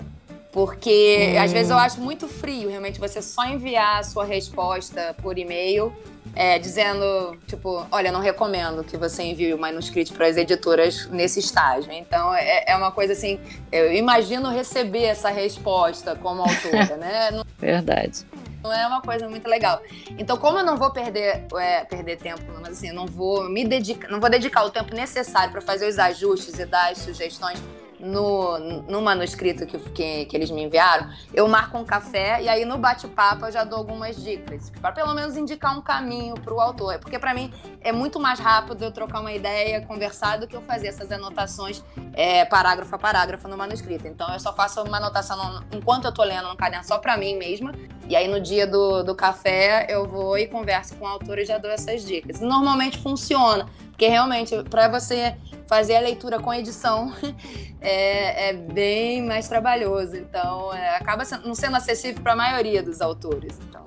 [0.53, 1.41] Porque Hum.
[1.43, 5.93] às vezes eu acho muito frio, realmente, você só enviar a sua resposta por e-mail,
[6.35, 11.39] é, dizendo, tipo, olha, não recomendo que você envie o manuscrito para as editoras nesse
[11.39, 11.91] estágio.
[11.93, 13.39] Então, é, é uma coisa assim,
[13.73, 17.31] eu imagino receber essa resposta como autora, né?
[17.31, 18.27] Não Verdade.
[18.62, 19.83] Não é uma coisa muito legal.
[20.18, 24.09] Então, como eu não vou perder, é, perder tempo, mas assim, não vou me dedicar,
[24.09, 27.61] não vou dedicar o tempo necessário para fazer os ajustes e dar as sugestões
[28.01, 32.65] no, no manuscrito que, que, que eles me enviaram, eu marco um café e aí
[32.65, 36.61] no bate-papo eu já dou algumas dicas, para pelo menos indicar um caminho para o
[36.61, 36.99] autor.
[36.99, 40.63] Porque para mim é muito mais rápido eu trocar uma ideia, conversar, do que eu
[40.63, 41.83] fazer essas anotações
[42.15, 44.07] é, parágrafo a parágrafo no manuscrito.
[44.07, 47.17] Então eu só faço uma anotação no- enquanto eu tô lendo no caderno só para
[47.17, 47.73] mim mesma.
[48.09, 51.45] E aí no dia do, do café eu vou e converso com o autor e
[51.45, 52.41] já dou essas dicas.
[52.41, 55.37] Normalmente funciona, porque realmente para você
[55.71, 57.15] fazer a leitura com edição
[57.81, 60.17] é, é bem mais trabalhoso.
[60.17, 63.57] Então é, acaba sendo- não sendo acessível para a maioria dos autores.
[63.69, 63.87] Então.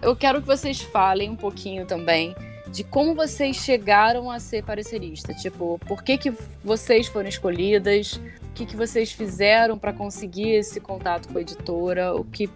[0.00, 2.34] Eu quero que vocês falem um pouquinho também
[2.70, 5.32] de como vocês chegaram a ser parecerista.
[5.34, 8.20] Tipo, por que, que vocês foram escolhidas?
[8.50, 12.14] O que, que vocês fizeram para conseguir esse contato com a editora?
[12.14, 12.50] O que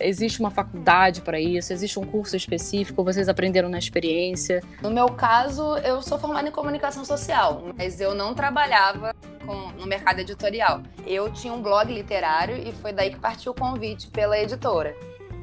[0.00, 1.72] existe uma faculdade para isso?
[1.72, 3.02] Existe um curso específico?
[3.02, 4.62] Vocês aprenderam na experiência?
[4.82, 9.14] No meu caso, eu sou formada em comunicação social, mas eu não trabalhava
[9.46, 10.82] com- no mercado editorial.
[11.06, 14.94] Eu tinha um blog literário e foi daí que partiu o convite pela editora.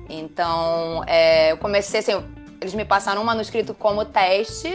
[0.09, 2.23] Então, é, eu comecei assim,
[2.63, 4.69] eles me passaram um manuscrito como teste,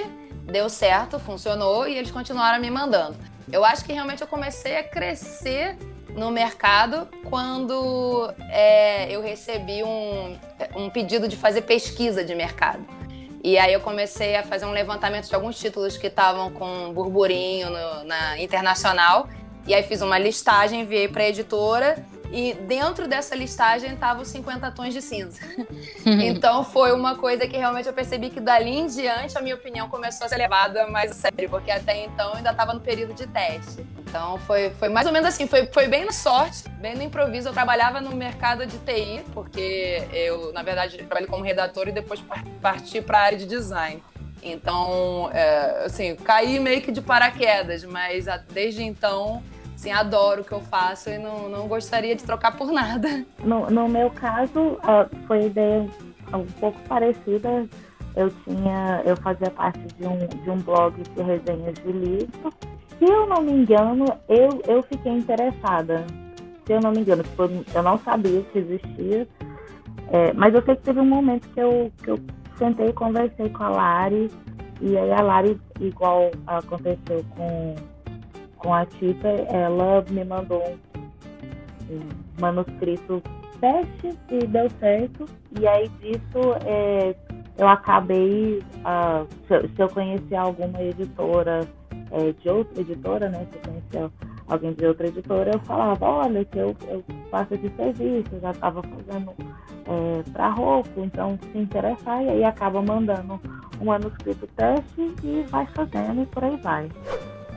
[0.44, 3.16] deu certo, funcionou e eles continuaram me mandando.
[3.50, 5.76] Eu acho que realmente eu comecei a crescer
[6.10, 10.36] no mercado quando é, eu recebi um,
[10.76, 12.84] um pedido de fazer pesquisa de mercado.
[13.42, 17.70] E aí eu comecei a fazer um levantamento de alguns títulos que estavam com burburinho
[17.70, 19.28] no- na internacional.
[19.66, 22.04] E aí fiz uma listagem, enviei para a editora.
[22.30, 25.40] E dentro dessa listagem estavam os 50 tons de cinza.
[26.04, 29.88] Então foi uma coisa que realmente eu percebi que dali em diante a minha opinião
[29.88, 33.14] começou a ser levada mais a sério, porque até então eu ainda estava no período
[33.14, 33.86] de teste.
[33.98, 37.48] Então foi, foi mais ou menos assim, foi, foi bem na sorte, bem no improviso.
[37.48, 42.20] Eu trabalhava no mercado de TI, porque eu, na verdade, trabalhei como redator e depois
[42.20, 44.02] par- parti para a área de design.
[44.42, 49.42] Então, é, assim, caí meio que de paraquedas, mas desde então,
[49.78, 53.24] assim, adoro o que eu faço e não, não gostaria de trocar por nada.
[53.44, 55.88] No, no meu caso, ah, foi ideia
[56.34, 57.66] um pouco parecida.
[58.16, 62.52] Eu tinha, eu fazia parte de um, de um blog de resenhas de livro.
[62.98, 66.04] Se eu não me engano, eu, eu fiquei interessada.
[66.66, 69.28] Se eu não me engano, tipo, eu não sabia que existia.
[70.10, 72.18] É, mas eu sei que teve um momento que eu, que eu
[72.58, 74.28] sentei e conversei com a Lari.
[74.80, 77.76] E aí a Lari, igual aconteceu com,
[78.58, 80.62] com a Tita, ela me mandou
[81.90, 82.00] um,
[82.40, 83.22] manuscrito
[83.60, 85.24] teste e deu certo.
[85.58, 87.14] E aí disso é,
[87.56, 91.66] eu acabei, ah, se, eu- se eu conhecia alguma editora
[92.10, 93.46] é, de outra editora, né?
[93.50, 94.10] Se eu conhecia
[94.48, 98.50] alguém de outra editora, eu falava, olha, que eu, eu faço esse serviço, eu já
[98.50, 99.32] estava fazendo
[99.86, 103.38] é, para roupa, então se interessar, e aí acaba mandando
[103.80, 106.88] um manuscrito teste e vai fazendo e por aí vai.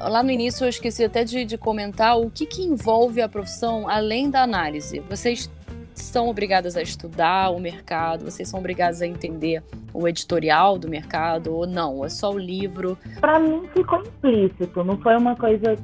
[0.10, 3.88] Lá no início eu esqueci até de, de comentar o que, que envolve a profissão
[3.88, 5.00] além da análise.
[5.10, 5.50] Vocês
[5.94, 11.54] são obrigadas a estudar o mercado, vocês são obrigadas a entender o editorial do mercado
[11.54, 12.04] ou não?
[12.04, 12.98] É só o livro.
[13.20, 15.76] Para mim ficou implícito, não foi uma coisa,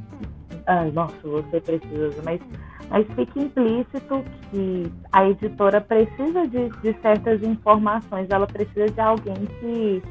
[0.66, 2.42] ai, nossa, você precisa, mas,
[2.90, 9.36] mas fica implícito que a editora precisa de, de certas informações, ela precisa de alguém
[9.60, 10.02] que,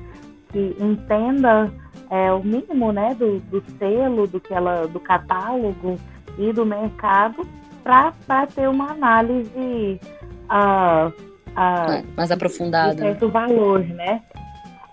[0.52, 1.72] que entenda
[2.10, 5.96] é, o mínimo né, do, do selo, do, que ela, do catálogo
[6.38, 7.46] e do mercado
[7.82, 10.00] para ter uma análise
[10.48, 11.10] ah,
[11.54, 12.98] ah, mais de aprofundada.
[12.98, 14.22] certo valor, né?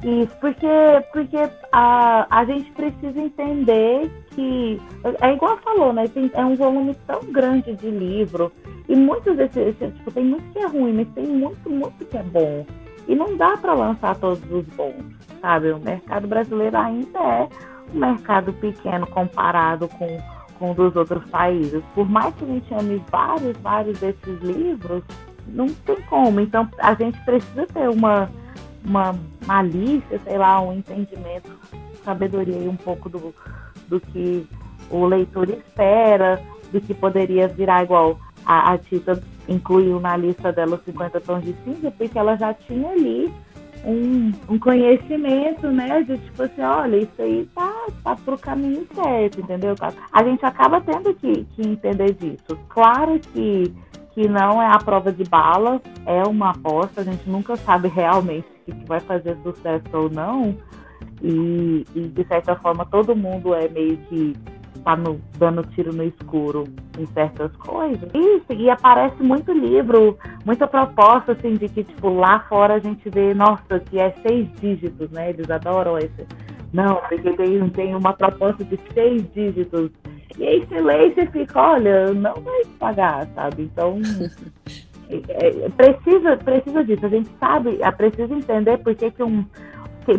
[0.04, 0.67] Isso, porque,
[1.13, 1.38] porque
[1.71, 4.82] a, a gente precisa entender que,
[5.21, 6.08] é igual falou, né?
[6.08, 8.52] Tem, é um volume tão grande de livro,
[8.88, 12.23] e muitos desses, tipo, tem muito que é ruim, mas tem muito, muito que é
[12.23, 12.65] bom.
[13.08, 15.06] E não dá para lançar todos os bons,
[15.43, 15.71] sabe?
[15.71, 17.49] O mercado brasileiro ainda é
[17.93, 20.08] um mercado pequeno comparado com,
[20.58, 21.84] com dos outros países.
[21.93, 25.03] Por mais que a gente ame vários, vários desses livros,
[25.45, 26.39] não tem como.
[26.39, 28.29] Então, a gente precisa ter uma
[28.86, 31.49] uma malícia, sei lá, um entendimento,
[32.03, 33.34] sabedoria um pouco do,
[33.88, 34.45] do que
[34.89, 40.75] o leitor espera, do que poderia virar igual a, a Tita incluiu na lista dela
[40.75, 43.34] os 50 tons de cinza, porque ela já tinha ali
[43.85, 46.03] um, um conhecimento, né?
[46.03, 49.75] De tipo assim, olha, isso aí tá, tá pro caminho certo, entendeu?
[50.11, 52.57] A gente acaba tendo que, que entender disso.
[52.69, 53.73] Claro que
[54.13, 58.47] que não é a prova de bala, é uma aposta, a gente nunca sabe realmente
[58.63, 60.55] se vai fazer sucesso ou não.
[61.21, 64.35] E, e, de certa forma todo mundo é meio que
[64.83, 66.65] tá no, dando tiro no escuro
[66.97, 68.09] em certas coisas.
[68.13, 73.09] Isso, e aparece muito livro, muita proposta assim de que tipo lá fora a gente
[73.09, 75.29] vê, nossa, que é seis dígitos, né?
[75.29, 76.27] Eles adoram esse.
[76.71, 79.91] Não, porque tem, tem uma proposta de seis dígitos
[80.37, 83.63] e aí você lê e você fica, olha, não vai pagar, sabe?
[83.63, 83.99] Então,
[85.09, 87.05] é, é, precisa, precisa disso.
[87.05, 89.45] A gente sabe, é, precisa entender por que, que um.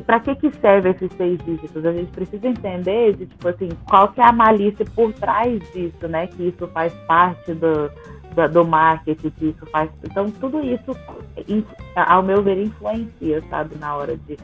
[0.07, 1.85] Para que, que serve esses seis dígitos?
[1.85, 6.09] A gente precisa entender de, tipo assim, qual que é a malícia por trás disso,
[6.09, 6.27] né?
[6.27, 7.90] Que isso faz parte do,
[8.35, 9.90] do, do marketing, que isso faz.
[10.03, 10.97] Então, tudo isso,
[11.94, 14.37] ao meu ver, influencia, sabe, na hora de,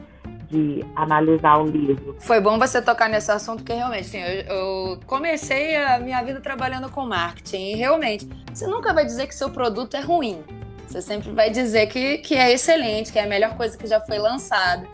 [0.49, 2.15] de analisar o livro.
[2.19, 6.39] Foi bom você tocar nesse assunto, porque realmente, assim, eu, eu, comecei a minha vida
[6.39, 10.43] trabalhando com marketing e realmente, você nunca vai dizer que seu produto é ruim.
[10.87, 14.01] Você sempre vai dizer que, que é excelente, que é a melhor coisa que já
[14.01, 14.85] foi lançada.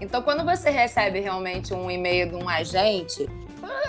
[0.00, 3.28] Então, quando você recebe realmente um e-mail de um agente,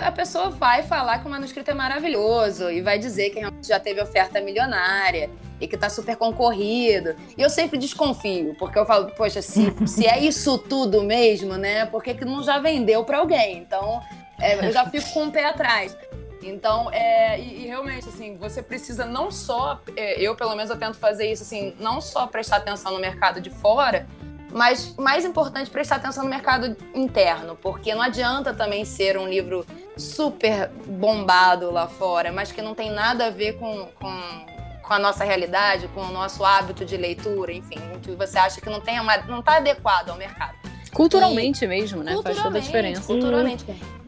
[0.00, 4.00] a pessoa vai falar que o manuscrito é maravilhoso e vai dizer que já teve
[4.00, 7.14] oferta milionária e que tá super concorrido.
[7.36, 11.86] E eu sempre desconfio, porque eu falo, poxa, se, se é isso tudo mesmo, né?
[11.86, 13.58] Por que, que não já vendeu para alguém?
[13.58, 14.00] Então,
[14.38, 15.96] é, eu já fico com o pé atrás.
[16.42, 20.78] Então, é, e, e, realmente, assim, você precisa não só, é, eu pelo menos eu
[20.78, 24.06] tento fazer isso, assim, não só prestar atenção no mercado de fora,
[24.52, 29.66] mas mais importante, prestar atenção no mercado interno, porque não adianta também ser um livro
[29.96, 34.50] super bombado lá fora, mas que não tem nada a ver com, com
[34.90, 38.68] com a nossa realidade, com o nosso hábito de leitura, enfim, que você acha que
[38.68, 40.56] não tem uma, não está adequado ao mercado.
[40.92, 42.18] Culturalmente e, mesmo, né?
[42.20, 43.02] Faz toda a diferença.
[43.02, 43.64] Culturalmente.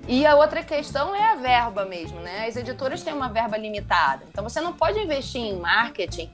[0.09, 2.47] E a outra questão é a verba mesmo, né?
[2.49, 4.25] As editoras têm uma verba limitada.
[4.29, 6.29] Então você não pode investir em marketing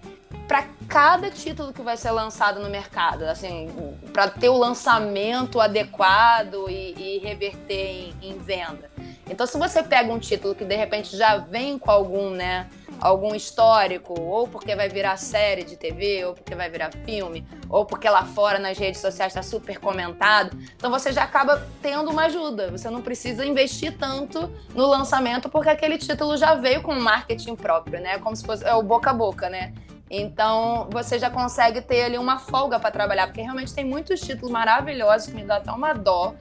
[0.49, 3.69] para cada título que vai ser lançado no mercado, assim,
[4.15, 8.91] para ter o lançamento adequado e, e reverter em, em, venda.
[9.29, 12.67] Então, se você pega um título que de repente já vem com algum, né,
[12.99, 17.85] algum histórico, ou porque vai virar série de TV, ou porque vai virar filme, ou
[17.85, 20.57] porque lá fora nas redes sociais está super comentado.
[20.75, 22.71] Então você já acaba tendo uma ajuda.
[22.71, 27.55] Você não precisa investir tanto no lançamento, porque aquele título já veio com um marketing
[27.55, 28.19] próprio, né?
[28.19, 29.75] Como se fosse é o boca a boca, né?
[30.11, 34.51] Então você já consegue ter ali uma folga para trabalhar, porque realmente tem muitos títulos
[34.51, 36.35] maravilhosos que me dá até uma dó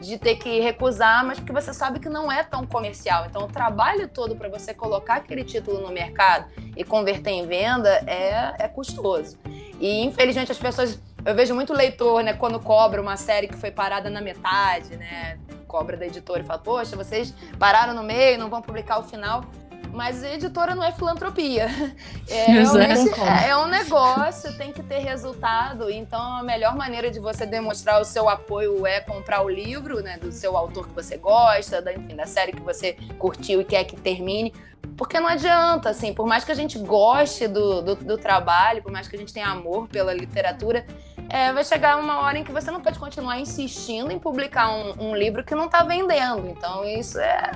[0.00, 3.26] de ter que recusar, mas porque você sabe que não é tão comercial.
[3.26, 8.02] Então, o trabalho todo para você colocar aquele título no mercado e converter em venda
[8.06, 9.38] é, é custoso.
[9.78, 11.00] E, infelizmente, as pessoas.
[11.22, 15.38] Eu vejo muito leitor, né, quando cobra uma série que foi parada na metade, né?
[15.68, 19.44] Cobra da editora e fala: Poxa, vocês pararam no meio, não vão publicar o final.
[19.92, 21.68] Mas editora não é filantropia.
[22.32, 25.90] É, é, é um negócio, tem que ter resultado.
[25.90, 30.16] Então, a melhor maneira de você demonstrar o seu apoio é comprar o livro, né?
[30.16, 33.82] Do seu autor que você gosta, da, enfim, da série que você curtiu e quer
[33.82, 34.54] que termine.
[34.96, 38.92] Porque não adianta, assim, por mais que a gente goste do, do, do trabalho, por
[38.92, 40.86] mais que a gente tenha amor pela literatura,
[41.28, 45.10] é, vai chegar uma hora em que você não pode continuar insistindo em publicar um,
[45.10, 46.48] um livro que não está vendendo.
[46.48, 47.52] Então, isso é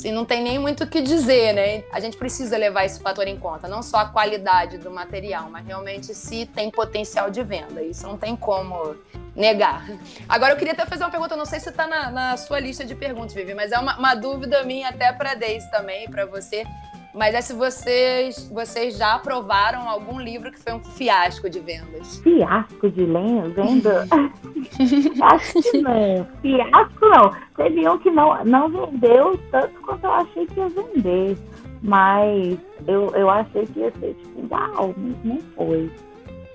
[0.00, 1.84] Assim, não tem nem muito o que dizer, né?
[1.92, 5.66] A gente precisa levar esse fator em conta, não só a qualidade do material, mas
[5.66, 7.82] realmente se tem potencial de venda.
[7.82, 8.96] Isso não tem como
[9.34, 9.84] negar.
[10.28, 12.84] Agora eu queria até fazer uma pergunta, não sei se está na, na, sua lista
[12.84, 16.64] de perguntas, Vivi, mas é uma, uma dúvida minha até para Deise também, para você.
[17.12, 22.18] Mas é se vocês, vocês já aprovaram algum livro que foi um fiasco de vendas.
[22.18, 24.06] Fiasco de venda?
[25.20, 26.26] Acho que não.
[26.40, 27.34] Fiasco não.
[27.56, 31.36] Teve um que não, não vendeu tanto quanto eu achei que ia vender.
[31.82, 35.90] Mas eu, eu achei que ia ser tipo, uau, mas não foi.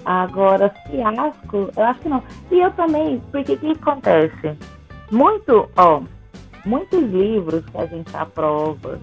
[0.05, 2.23] Agora, fiasco, eu acho que não.
[2.51, 4.55] E eu também, porque o que acontece?
[5.11, 6.01] Muito, ó,
[6.63, 8.99] muitos livros que a gente aprova,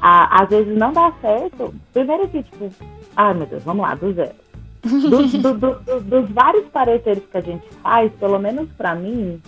[0.00, 1.74] a, às vezes não dá certo.
[1.92, 2.70] Primeiro que, tipo,
[3.16, 4.34] ai meu Deus, vamos lá, do zero.
[4.82, 9.42] Do, do, do, dos vários pareceres que a gente faz, pelo menos para mim,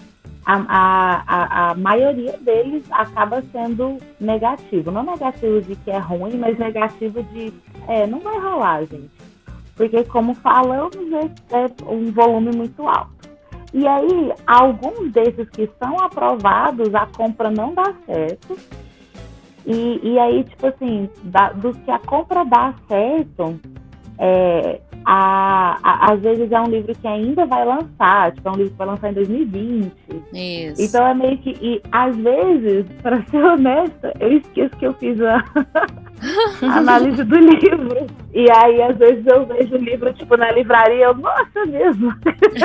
[0.45, 4.91] a, a, a, maioria deles acaba sendo negativo.
[4.91, 7.53] Não negativo de que é ruim, mas negativo de
[7.87, 9.11] é, não vai rolar, gente.
[9.79, 13.17] Porque, como falamos, é, é um volume muito alto.
[13.73, 18.59] E aí, alguns desses que são aprovados, a compra não dá certo.
[19.65, 23.61] E, e aí, tipo assim, da, dos que a compra dá certo,
[24.19, 28.57] é, a, a, às vezes é um livro que ainda vai lançar, tipo, é um
[28.57, 29.93] livro que vai lançar em 2020.
[30.33, 30.83] Isso.
[30.83, 31.57] Então é meio que.
[31.61, 35.45] E às vezes, para ser honesta, eu esqueço que eu fiz a,
[36.63, 38.07] a análise do livro.
[38.33, 42.15] E aí, às vezes, eu vejo o livro, tipo, na livraria, eu, nossa, mesmo.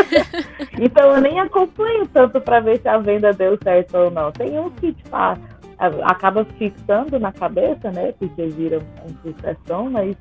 [0.80, 4.32] então eu nem acompanho tanto para ver se a venda deu certo ou não.
[4.32, 5.38] Tem um que, tipo, ah,
[6.04, 8.14] acaba fixando na cabeça, né?
[8.20, 10.16] Porque viram uma sucessão, mas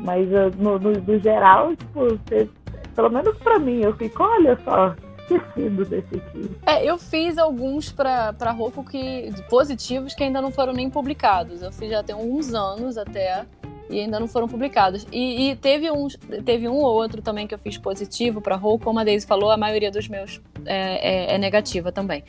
[0.00, 2.48] mas no, no, no, geral, tipo, você,
[2.94, 6.50] pelo menos pra mim, eu fico, olha só, esquecido desse aqui.
[6.64, 11.62] É, eu fiz alguns pra, pra Roku que, positivos que ainda não foram nem publicados.
[11.62, 13.44] Eu fiz já tem alguns anos até
[13.90, 15.06] e ainda não foram publicados.
[15.12, 16.08] E, e, teve, um,
[16.44, 19.50] teve um ou outro também que eu fiz positivo para Roku, como a Daisy falou,
[19.50, 22.24] a maioria dos meus é, é, é negativa também.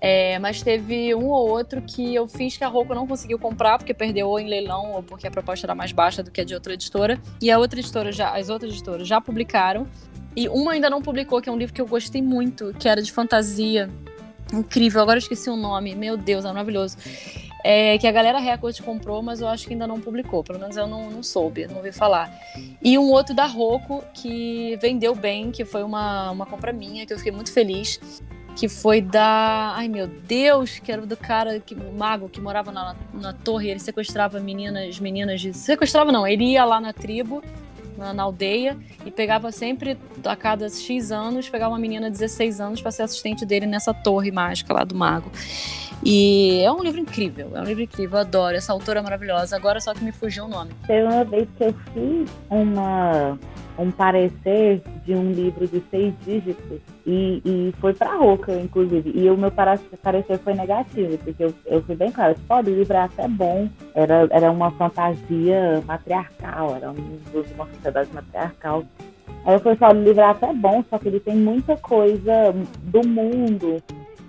[0.00, 3.78] É, mas teve um ou outro que eu fiz que a Roku não conseguiu comprar
[3.78, 6.44] porque perdeu ou em leilão ou porque a proposta era mais baixa do que a
[6.44, 7.20] de outra editora.
[7.40, 9.86] E a outra editora já, as outras editoras já publicaram.
[10.36, 13.00] E uma ainda não publicou, que é um livro que eu gostei muito, que era
[13.00, 13.88] de fantasia.
[14.52, 15.94] Incrível, agora eu esqueci o nome.
[15.94, 16.96] Meu Deus, é maravilhoso.
[17.64, 20.44] É, que a galera Record comprou, mas eu acho que ainda não publicou.
[20.44, 22.30] Pelo menos eu não, não soube, não ouvi falar.
[22.80, 27.12] E um outro da Roku que vendeu bem, que foi uma, uma compra minha, que
[27.12, 28.00] eu fiquei muito feliz
[28.56, 29.74] que foi da.
[29.76, 33.68] Ai meu Deus, que era do cara, que, o mago que morava na, na torre,
[33.68, 35.52] ele sequestrava meninas, meninas de.
[35.52, 37.42] Sequestrava não, ele ia lá na tribo,
[37.96, 42.60] na, na, aldeia, e pegava sempre, a cada X anos, pegava uma menina de 16
[42.60, 45.30] anos para ser assistente dele nessa torre mágica lá do mago.
[46.04, 48.56] E é um livro incrível, é um livro incrível, eu adoro.
[48.56, 50.70] Essa autora maravilhosa, agora só que me fugiu o nome.
[50.86, 53.38] Teve uma vez que eu fiz uma
[53.78, 59.12] um parecer de um livro de seis dígitos e, e foi para a Roca, inclusive.
[59.14, 62.96] E o meu parecer foi negativo, porque eu, eu fui bem claro, tipo, o livro
[62.96, 67.18] é até bom, era, era uma fantasia matriarcal, era um,
[67.54, 68.84] uma sociedade matriarcal.
[69.44, 72.54] Aí eu falei, só, o livro é até bom, só que ele tem muita coisa
[72.82, 73.82] do mundo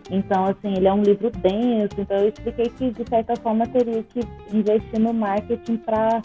[0.10, 4.04] então, assim, ele é um livro denso, então eu expliquei que, de certa forma, teria
[4.04, 4.22] que
[4.54, 6.22] investir no marketing para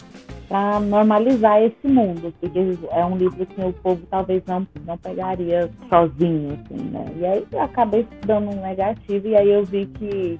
[0.79, 2.59] normalizar esse mundo, porque
[2.91, 7.05] é um livro que o povo talvez não, não pegaria sozinho, assim, né?
[7.17, 10.39] E aí eu acabei dando um negativo, e aí eu vi que,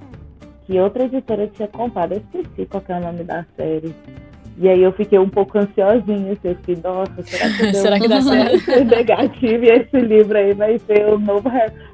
[0.66, 3.94] que outra editora tinha comprado, eu esqueci qual é o nome da série.
[4.56, 8.00] E aí eu fiquei um pouco ansiosinha, assim, eu fiquei, nossa, será que, deu será
[8.00, 8.86] que dá certo?
[8.86, 11.50] negativo e esse livro aí vai ser o novo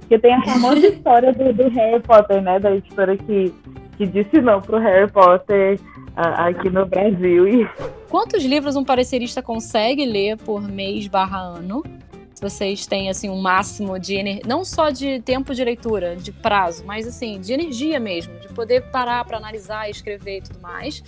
[0.09, 2.59] porque tem a famosa história do, do, Harry Potter, né?
[2.59, 3.53] Da editora que,
[3.95, 5.79] que disse não pro Harry Potter
[6.19, 7.47] aqui no Brasil.
[7.47, 7.69] E...
[8.09, 11.83] Quantos livros um parecerista consegue ler por mês barra ano?
[12.33, 16.31] Se vocês têm assim um máximo de energia, não só de tempo de leitura, de
[16.31, 21.03] prazo, mas assim, de energia mesmo, de poder parar para analisar, escrever e tudo mais.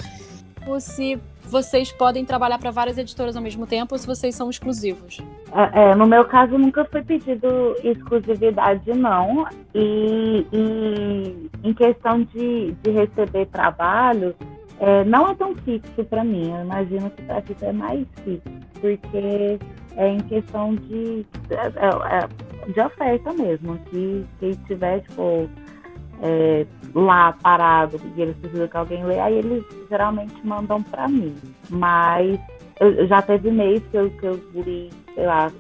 [0.68, 4.50] Ou se vocês podem trabalhar para várias editoras ao mesmo tempo ou se vocês são
[4.50, 5.20] exclusivos?
[5.54, 9.48] É, é, no meu caso, nunca foi pedido exclusividade, não.
[9.74, 14.36] E, e em questão de, de receber trabalho,
[14.82, 16.52] é, não é tão fixo para mim.
[16.52, 19.60] Eu imagino que para ti é mais fixo, porque
[19.96, 23.78] é em questão de, é, é, é de oferta mesmo.
[23.90, 25.48] Que quem tiver, tipo,
[26.24, 26.66] é,
[26.96, 31.36] lá parado e eles precisam que alguém leia, aí eles geralmente mandam para mim.
[31.70, 32.40] Mas
[32.80, 35.52] eu, já teve mês que eu, que eu li, sei lá,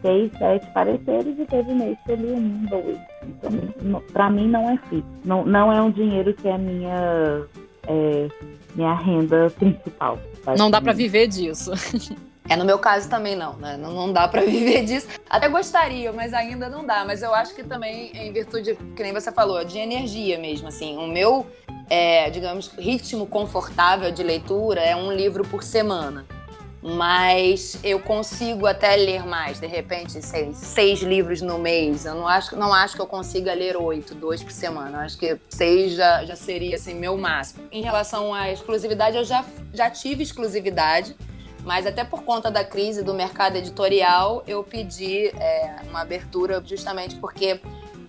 [0.00, 2.98] seis, sete pareceres e teve mês que eu li um, dois.
[3.24, 5.06] Então, para mim não é fixo.
[5.22, 7.44] Não, não é um dinheiro que é minha,
[7.86, 8.28] é,
[8.74, 10.18] minha renda principal.
[10.56, 11.72] Não dá para viver disso.
[12.48, 13.76] É, no meu caso também não, né?
[13.76, 15.06] Não, não dá para viver disso.
[15.28, 17.04] Até gostaria, mas ainda não dá.
[17.04, 20.96] Mas eu acho que também, em virtude, que nem você falou, de energia mesmo, assim.
[20.96, 21.46] O meu,
[21.88, 26.26] é, digamos, ritmo confortável de leitura é um livro por semana.
[26.82, 32.06] Mas eu consigo até ler mais, de repente, seis, seis livros no mês.
[32.06, 34.98] Eu não acho, não acho que eu consiga ler oito, dois por semana.
[34.98, 37.68] Eu acho que seis já, já seria assim, meu máximo.
[37.70, 41.14] Em relação à exclusividade, eu já, já tive exclusividade
[41.64, 47.16] Mas até por conta da crise do mercado editorial, eu pedi é, uma abertura justamente
[47.16, 47.60] porque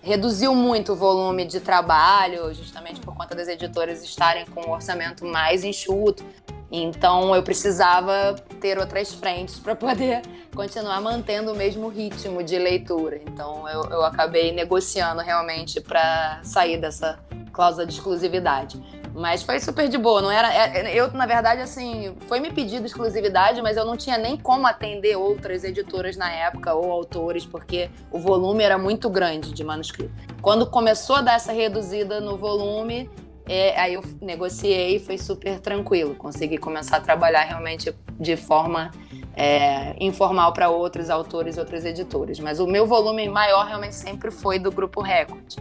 [0.02, 5.24] reduziu muito o volume de trabalho, justamente por conta das editoras estarem com um orçamento
[5.24, 6.24] mais enxuto.
[6.72, 10.22] Então eu precisava ter outras frentes para poder
[10.56, 13.20] continuar mantendo o mesmo ritmo de leitura.
[13.26, 17.18] Então eu, eu acabei negociando realmente para sair dessa
[17.52, 18.82] cláusula de exclusividade.
[19.14, 20.52] Mas foi super de boa, não era.
[20.52, 24.38] É, é, eu, na verdade, assim, foi me pedido exclusividade, mas eu não tinha nem
[24.38, 29.62] como atender outras editoras na época ou autores, porque o volume era muito grande de
[29.62, 30.12] manuscrito.
[30.40, 33.10] Quando começou a dar essa reduzida no volume,
[33.48, 36.14] é, aí eu negociei e foi super tranquilo.
[36.14, 38.90] Consegui começar a trabalhar realmente de forma
[39.34, 42.38] é, informal para outros autores outras editoras.
[42.38, 45.56] Mas o meu volume maior realmente sempre foi do Grupo Record.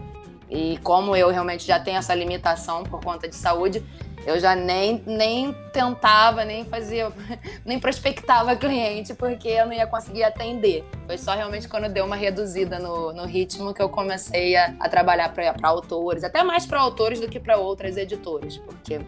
[0.51, 3.81] E como eu realmente já tenho essa limitação por conta de saúde,
[4.25, 7.09] eu já nem, nem tentava, nem fazia,
[7.65, 10.83] nem prospectava cliente, porque eu não ia conseguir atender.
[11.07, 14.89] Foi só realmente quando deu uma reduzida no, no ritmo que eu comecei a, a
[14.89, 18.99] trabalhar para autores, até mais para autores do que para outras editoras, porque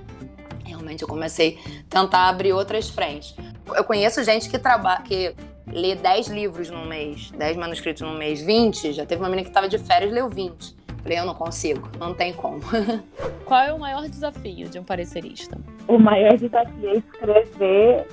[0.63, 3.35] realmente eu comecei a tentar abrir outras frentes.
[3.75, 5.35] Eu conheço gente que trabalha, que
[5.67, 9.49] lê 10 livros no mês, 10 manuscritos no mês, 20, já teve uma menina que
[9.49, 10.82] estava de férias leu 20.
[11.04, 12.62] Falei, eu não consigo, não tem como.
[13.45, 15.58] Qual é o maior desafio de um parecerista?
[15.86, 18.08] O maior desafio é escrever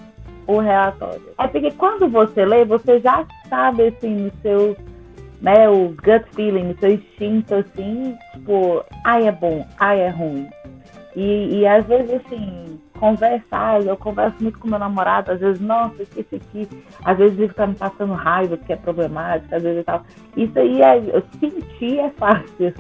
[0.49, 1.23] o relatório.
[1.39, 4.77] É porque quando você lê, você já sabe, assim, no seu,
[5.41, 10.49] né, o gut feeling, no seu instinto, assim, tipo, ai é bom, ai é ruim.
[11.15, 16.03] E, e às vezes, assim, conversar, eu converso muito com meu namorado, às vezes, nossa,
[16.03, 16.69] esse aqui,
[17.03, 20.03] às vezes ele tá me passando raiva, que é problemático, às vezes e tal.
[20.37, 22.75] Isso aí, é, eu sentir é fácil.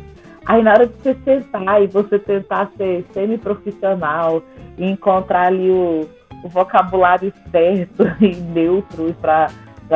[0.45, 4.43] Aí na hora de você sentar e você tentar ser semi-profissional
[4.77, 6.07] e encontrar ali o,
[6.45, 9.49] o vocabulário certo e neutro para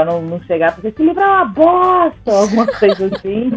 [0.05, 3.53] não, não chegar, porque esse livro é uma bosta, alguma coisa assim.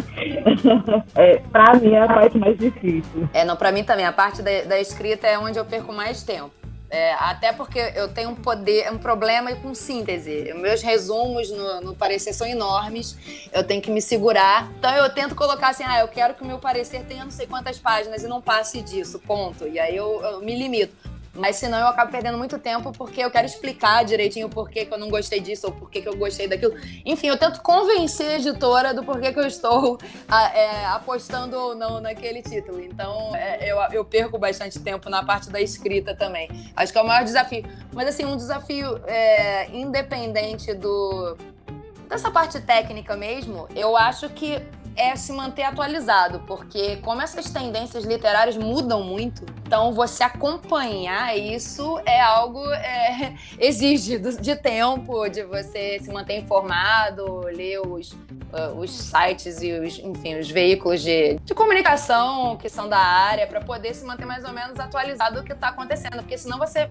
[1.16, 3.28] é, para mim é a parte mais difícil.
[3.32, 6.22] É, não, para mim também, a parte da, da escrita é onde eu perco mais
[6.22, 6.57] tempo.
[6.90, 10.54] É, até porque eu tenho um poder, um problema com síntese.
[10.54, 13.14] Meus resumos no, no, parecer são enormes,
[13.52, 14.70] eu tenho que me segurar.
[14.78, 17.46] Então eu tento colocar assim: ah, eu quero que o meu parecer tenha não sei
[17.46, 19.66] quantas páginas e não passe disso, ponto.
[19.68, 20.96] E aí eu, eu me limito.
[21.38, 24.92] Mas senão eu acabo perdendo muito tempo porque eu quero explicar direitinho o porquê que
[24.92, 26.74] eu não gostei disso ou porquê que eu gostei daquilo.
[27.06, 29.98] Enfim, eu tento convencer a editora do porquê que eu estou
[30.54, 32.80] é, apostando ou não naquele título.
[32.80, 36.48] Então é, eu, eu perco bastante tempo na parte da escrita também.
[36.74, 37.62] Acho que é o maior desafio.
[37.92, 41.36] Mas assim, um desafio é, independente do
[42.08, 44.62] dessa parte técnica mesmo, eu acho que
[44.98, 52.00] é se manter atualizado, porque como essas tendências literárias mudam muito, então você acompanhar isso
[52.04, 58.90] é algo é, exige de tempo, de você se manter informado, ler os, uh, os
[58.90, 63.94] sites e os, enfim, os veículos de, de comunicação que são da área para poder
[63.94, 66.90] se manter mais ou menos atualizado do que está acontecendo, porque senão você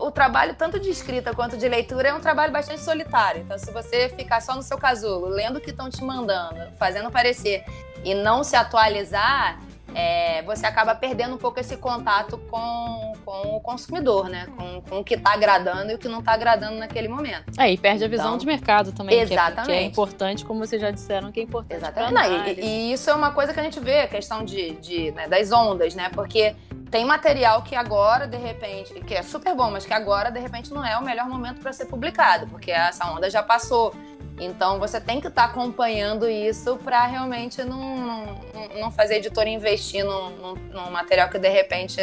[0.00, 3.42] o trabalho, tanto de escrita quanto de leitura, é um trabalho bastante solitário.
[3.42, 7.10] Então, se você ficar só no seu casulo, lendo o que estão te mandando, fazendo
[7.10, 7.64] parecer
[8.02, 9.60] e não se atualizar,
[9.94, 14.46] é, você acaba perdendo um pouco esse contato com, com o consumidor, né?
[14.56, 17.58] Com, com o que está agradando e o que não está agradando naquele momento.
[17.58, 19.18] É, e perde a visão então, de mercado também.
[19.18, 19.66] Exatamente.
[19.66, 21.76] Que é, que é, importante, como vocês já disseram, que é importante.
[21.76, 22.12] Exatamente.
[22.12, 25.10] Não, e, e, isso é uma coisa que a gente vê, a questão de, de
[25.12, 26.10] né, das ondas, né?
[26.10, 26.54] Porque
[26.90, 30.72] tem material que agora, de repente, que é super bom, mas que agora, de repente,
[30.72, 33.94] não é o melhor momento para ser publicado, porque essa onda já passou.
[34.40, 38.40] Então você tem que estar tá acompanhando isso para realmente não, não,
[38.80, 42.00] não fazer a editora investir num, num, num material que de repente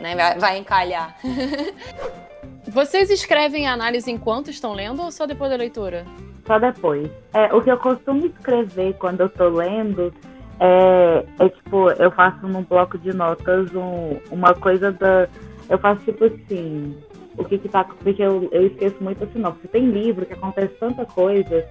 [0.00, 1.16] né, vai, encalhar.
[2.68, 6.04] Vocês escrevem análise enquanto estão lendo ou só depois da leitura?
[6.46, 7.10] Só depois.
[7.34, 10.12] É, o que eu costumo escrever quando eu estou lendo
[10.60, 15.28] é, é tipo, eu faço num bloco de notas um, uma coisa da.
[15.68, 16.96] Eu faço tipo assim,
[17.36, 17.84] o que que tá.
[17.84, 19.68] Porque eu, eu esqueço muito a sinopse.
[19.68, 21.64] Tem livro que acontece tanta coisa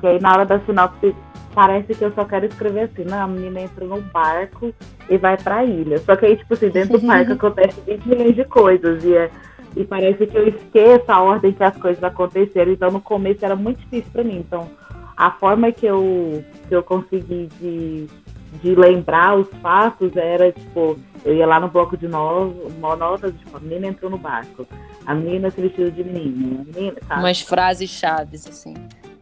[0.00, 1.14] que aí na hora da sinopse
[1.54, 4.74] parece que eu só quero escrever assim, não, a menina entra no barco
[5.08, 5.98] e vai pra ilha.
[5.98, 9.04] Só que aí, tipo assim, dentro do barco acontece 20 milhões de coisas.
[9.04, 9.30] E, é,
[9.76, 12.72] e parece que eu esqueço a ordem que as coisas aconteceram.
[12.72, 14.38] Então no começo era muito difícil pra mim.
[14.38, 14.68] Então
[15.16, 18.08] a forma que eu, que eu consegui de
[18.60, 23.60] de lembrar os fatos era, tipo, eu ia lá no bloco de notas, tipo, a
[23.60, 24.66] menina entrou no barco,
[25.06, 27.20] a menina se vestiu de menina, a menina, sabe?
[27.20, 28.74] Umas frases chaves, assim.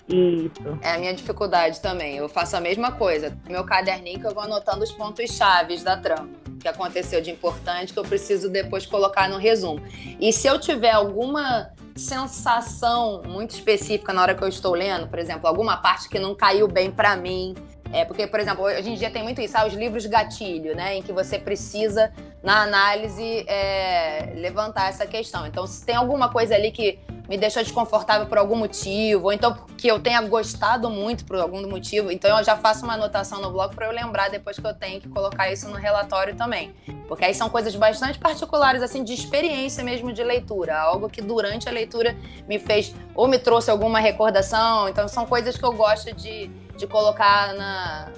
[0.09, 0.79] Isso.
[0.83, 2.17] É a minha dificuldade também.
[2.17, 3.37] Eu faço a mesma coisa.
[3.49, 6.29] Meu caderninho que eu vou anotando os pontos chaves da trama.
[6.59, 9.81] Que aconteceu de importante que eu preciso depois colocar no resumo.
[10.21, 15.19] E se eu tiver alguma sensação muito específica na hora que eu estou lendo, por
[15.19, 17.55] exemplo, alguma parte que não caiu bem para mim.
[17.93, 20.97] É porque, por exemplo, hoje em dia tem muito isso, ah, os livros gatilho, né?
[20.97, 22.13] Em que você precisa,
[22.43, 25.47] na análise, é, levantar essa questão.
[25.47, 29.57] Então, se tem alguma coisa ali que me deixou desconfortável por algum motivo, ou então
[29.79, 33.53] que eu tenha gostado muito por algum motivo, então eu já faço uma anotação no
[33.53, 36.75] blog para eu lembrar depois que eu tenho que colocar isso no relatório também.
[37.07, 41.69] Porque aí são coisas bastante particulares, assim, de experiência mesmo de leitura, algo que durante
[41.69, 42.17] a leitura
[42.49, 46.51] me fez ou me trouxe alguma recordação, então são coisas que eu gosto de,
[46.81, 48.09] de colocar na,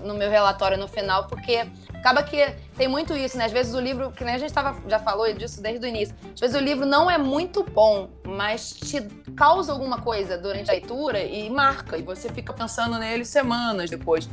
[0.00, 3.46] no meu relatório no final, porque acaba que tem muito isso, né?
[3.46, 6.14] Às vezes o livro, que nem a gente tava, já falou disso desde o início,
[6.34, 9.00] às vezes o livro não é muito bom, mas te
[9.34, 14.28] causa alguma coisa durante a leitura e marca, e você fica pensando nele semanas depois.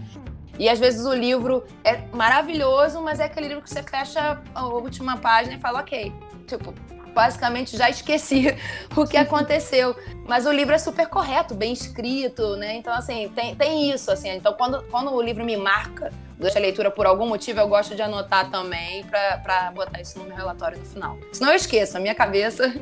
[0.60, 4.66] E às vezes o livro é maravilhoso, mas é aquele livro que você fecha a
[4.68, 6.14] última página e fala, ok.
[6.46, 6.76] Tipo,
[7.14, 8.56] basicamente já esqueci
[8.96, 9.96] o que aconteceu.
[10.28, 12.76] Mas o livro é super correto, bem escrito, né?
[12.76, 14.30] Então, assim, tem, tem isso, assim.
[14.30, 17.96] Então, quando, quando o livro me marca durante a leitura por algum motivo, eu gosto
[17.96, 21.18] de anotar também para botar isso no meu relatório no final.
[21.32, 22.74] Senão eu esqueço, a minha cabeça.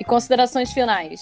[0.00, 1.20] E considerações finais?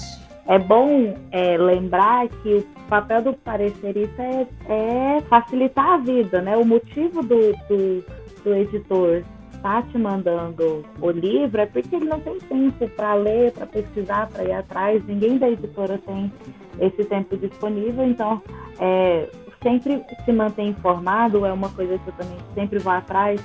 [0.49, 6.57] É bom é, lembrar que o papel do parecerista é, é, facilitar a vida, né?
[6.57, 8.05] O motivo do, do,
[8.45, 9.25] do editor
[9.67, 14.29] está te mandando o livro é porque ele não tem tempo para ler, para pesquisar,
[14.29, 15.05] para ir atrás.
[15.07, 16.33] Ninguém da editora tem
[16.79, 18.41] esse tempo disponível, então
[18.79, 19.29] é,
[19.61, 23.41] sempre se manter informado é uma coisa que eu também sempre vou atrás.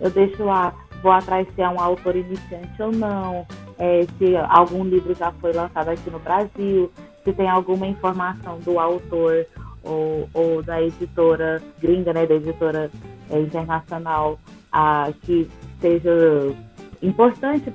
[0.00, 0.72] Eu deixo lá,
[1.02, 3.46] vou atrás se é um autor iniciante ou não,
[3.78, 6.90] é, se algum livro já foi lançado aqui no Brasil,
[7.22, 9.46] se tem alguma informação do autor
[9.82, 12.90] ou, ou da editora gringa, né, da editora
[13.30, 14.38] é, internacional,
[14.76, 15.48] a, que
[15.80, 16.54] seja
[17.02, 17.70] importante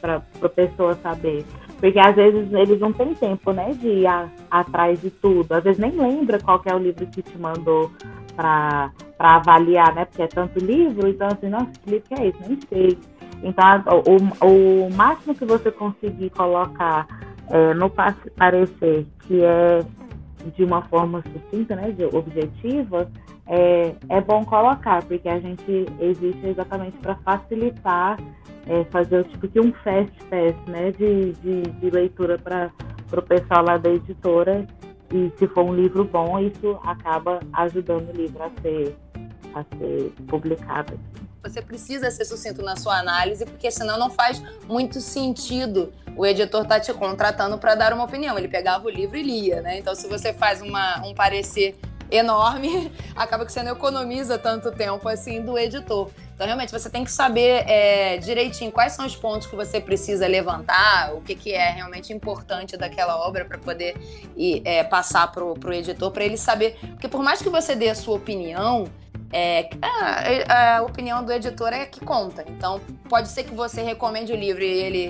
[0.00, 1.44] para a pessoa saber.
[1.78, 5.52] Porque às vezes eles não têm tempo, né, de ir a, atrás de tudo.
[5.52, 7.90] Às vezes nem lembra qual é o livro que te mandou
[8.36, 10.04] para avaliar, né?
[10.04, 12.48] Porque é tanto livro, então assim, nossa, que livro que é esse?
[12.48, 12.98] Nem sei.
[13.42, 13.64] Então,
[14.06, 17.06] o, o máximo que você conseguir colocar
[17.50, 19.84] é, no parecer, que é
[20.56, 23.10] de uma forma sucinta, né, de objetiva,
[23.46, 28.18] é, é bom colocar, porque a gente existe exatamente para facilitar,
[28.66, 32.70] é, fazer o tipo de um fast test, né, de, de, de leitura para
[33.12, 34.66] o pessoal lá da editora.
[35.12, 38.96] E se for um livro bom, isso acaba ajudando o livro a ser,
[39.54, 40.98] a ser publicado.
[41.42, 46.66] Você precisa ser sucinto na sua análise, porque senão não faz muito sentido o editor
[46.66, 48.38] tá te contratando para dar uma opinião.
[48.38, 49.78] Ele pegava o livro e lia, né?
[49.78, 51.76] Então, se você faz uma, um parecer
[52.12, 56.10] enorme, acaba que você não economiza tanto tempo assim do editor.
[56.34, 60.26] Então, realmente, você tem que saber é, direitinho quais são os pontos que você precisa
[60.26, 63.96] levantar, o que, que é realmente importante daquela obra para poder
[64.36, 66.78] ir, é, passar para o editor, para ele saber.
[66.92, 68.86] Porque, por mais que você dê a sua opinião,
[69.32, 72.44] é, a, a, opinião do editor é que conta.
[72.48, 75.06] Então, pode ser que você recomende o livro e ele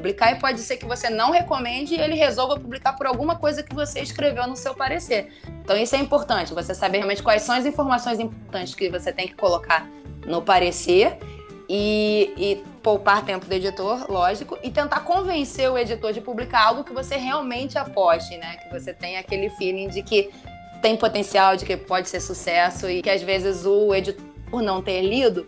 [0.00, 3.62] publicar e pode ser que você não recomende e ele resolva publicar por alguma coisa
[3.62, 5.30] que você escreveu no seu parecer.
[5.62, 9.28] Então isso é importante, você saber realmente quais são as informações importantes que você tem
[9.28, 9.86] que colocar
[10.26, 11.18] no parecer
[11.68, 16.82] e, e poupar tempo do editor, lógico, e tentar convencer o editor de publicar algo
[16.82, 18.56] que você realmente aposte, né?
[18.56, 20.30] Que você tenha aquele feeling de que
[20.82, 25.02] tem potencial, de que pode ser sucesso e que às vezes o editor, não ter
[25.02, 25.46] lido,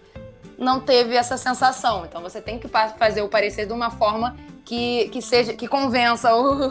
[0.59, 2.05] não teve essa sensação.
[2.05, 6.34] Então você tem que fazer o parecer de uma forma que, que seja que convença
[6.34, 6.70] o,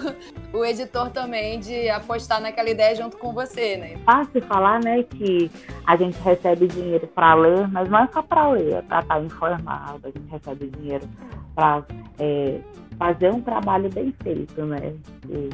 [0.57, 3.97] o editor também de apostar naquela ideia junto com você, né?
[4.05, 5.51] Fácil falar, né, que
[5.85, 9.15] a gente recebe dinheiro para ler, mas não é só para ler, é para estar
[9.15, 9.99] tá informado.
[10.03, 11.07] A gente recebe dinheiro
[11.53, 11.83] para
[12.19, 12.59] é,
[12.97, 14.93] fazer um trabalho bem feito, né?
[15.29, 15.49] E,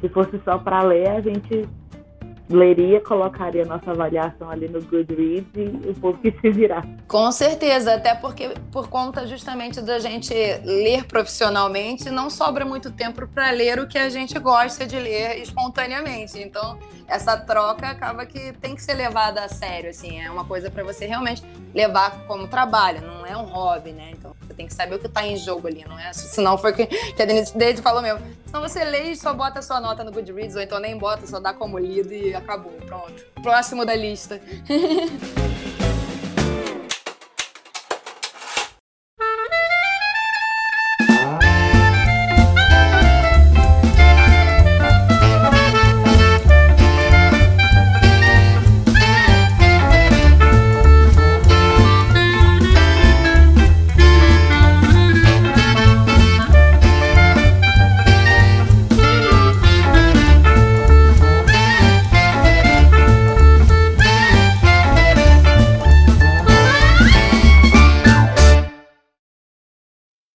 [0.00, 1.68] se fosse só para ler, a gente
[2.52, 6.86] leria, colocaria nossa avaliação ali no Goodreads e o povo que se virar.
[7.08, 10.32] Com certeza, até porque por conta justamente da gente
[10.64, 15.40] ler profissionalmente, não sobra muito tempo para ler o que a gente gosta de ler
[15.40, 16.38] espontaneamente.
[16.38, 16.78] Então,
[17.08, 20.82] essa troca acaba que tem que ser levada a sério, assim, é uma coisa para
[20.82, 21.42] você realmente
[21.74, 24.10] levar como trabalho, não é um hobby, né?
[24.12, 26.12] Então, você tem que saber o que está em jogo ali, não é?
[26.12, 28.20] Senão foi que, que a Denise desde falou mesmo.
[28.46, 31.26] Senão você lê e só bota a sua nota no Goodreads, ou então nem bota,
[31.26, 32.72] só dá como lido e acabou.
[32.86, 33.24] Pronto.
[33.42, 34.40] Próximo da lista.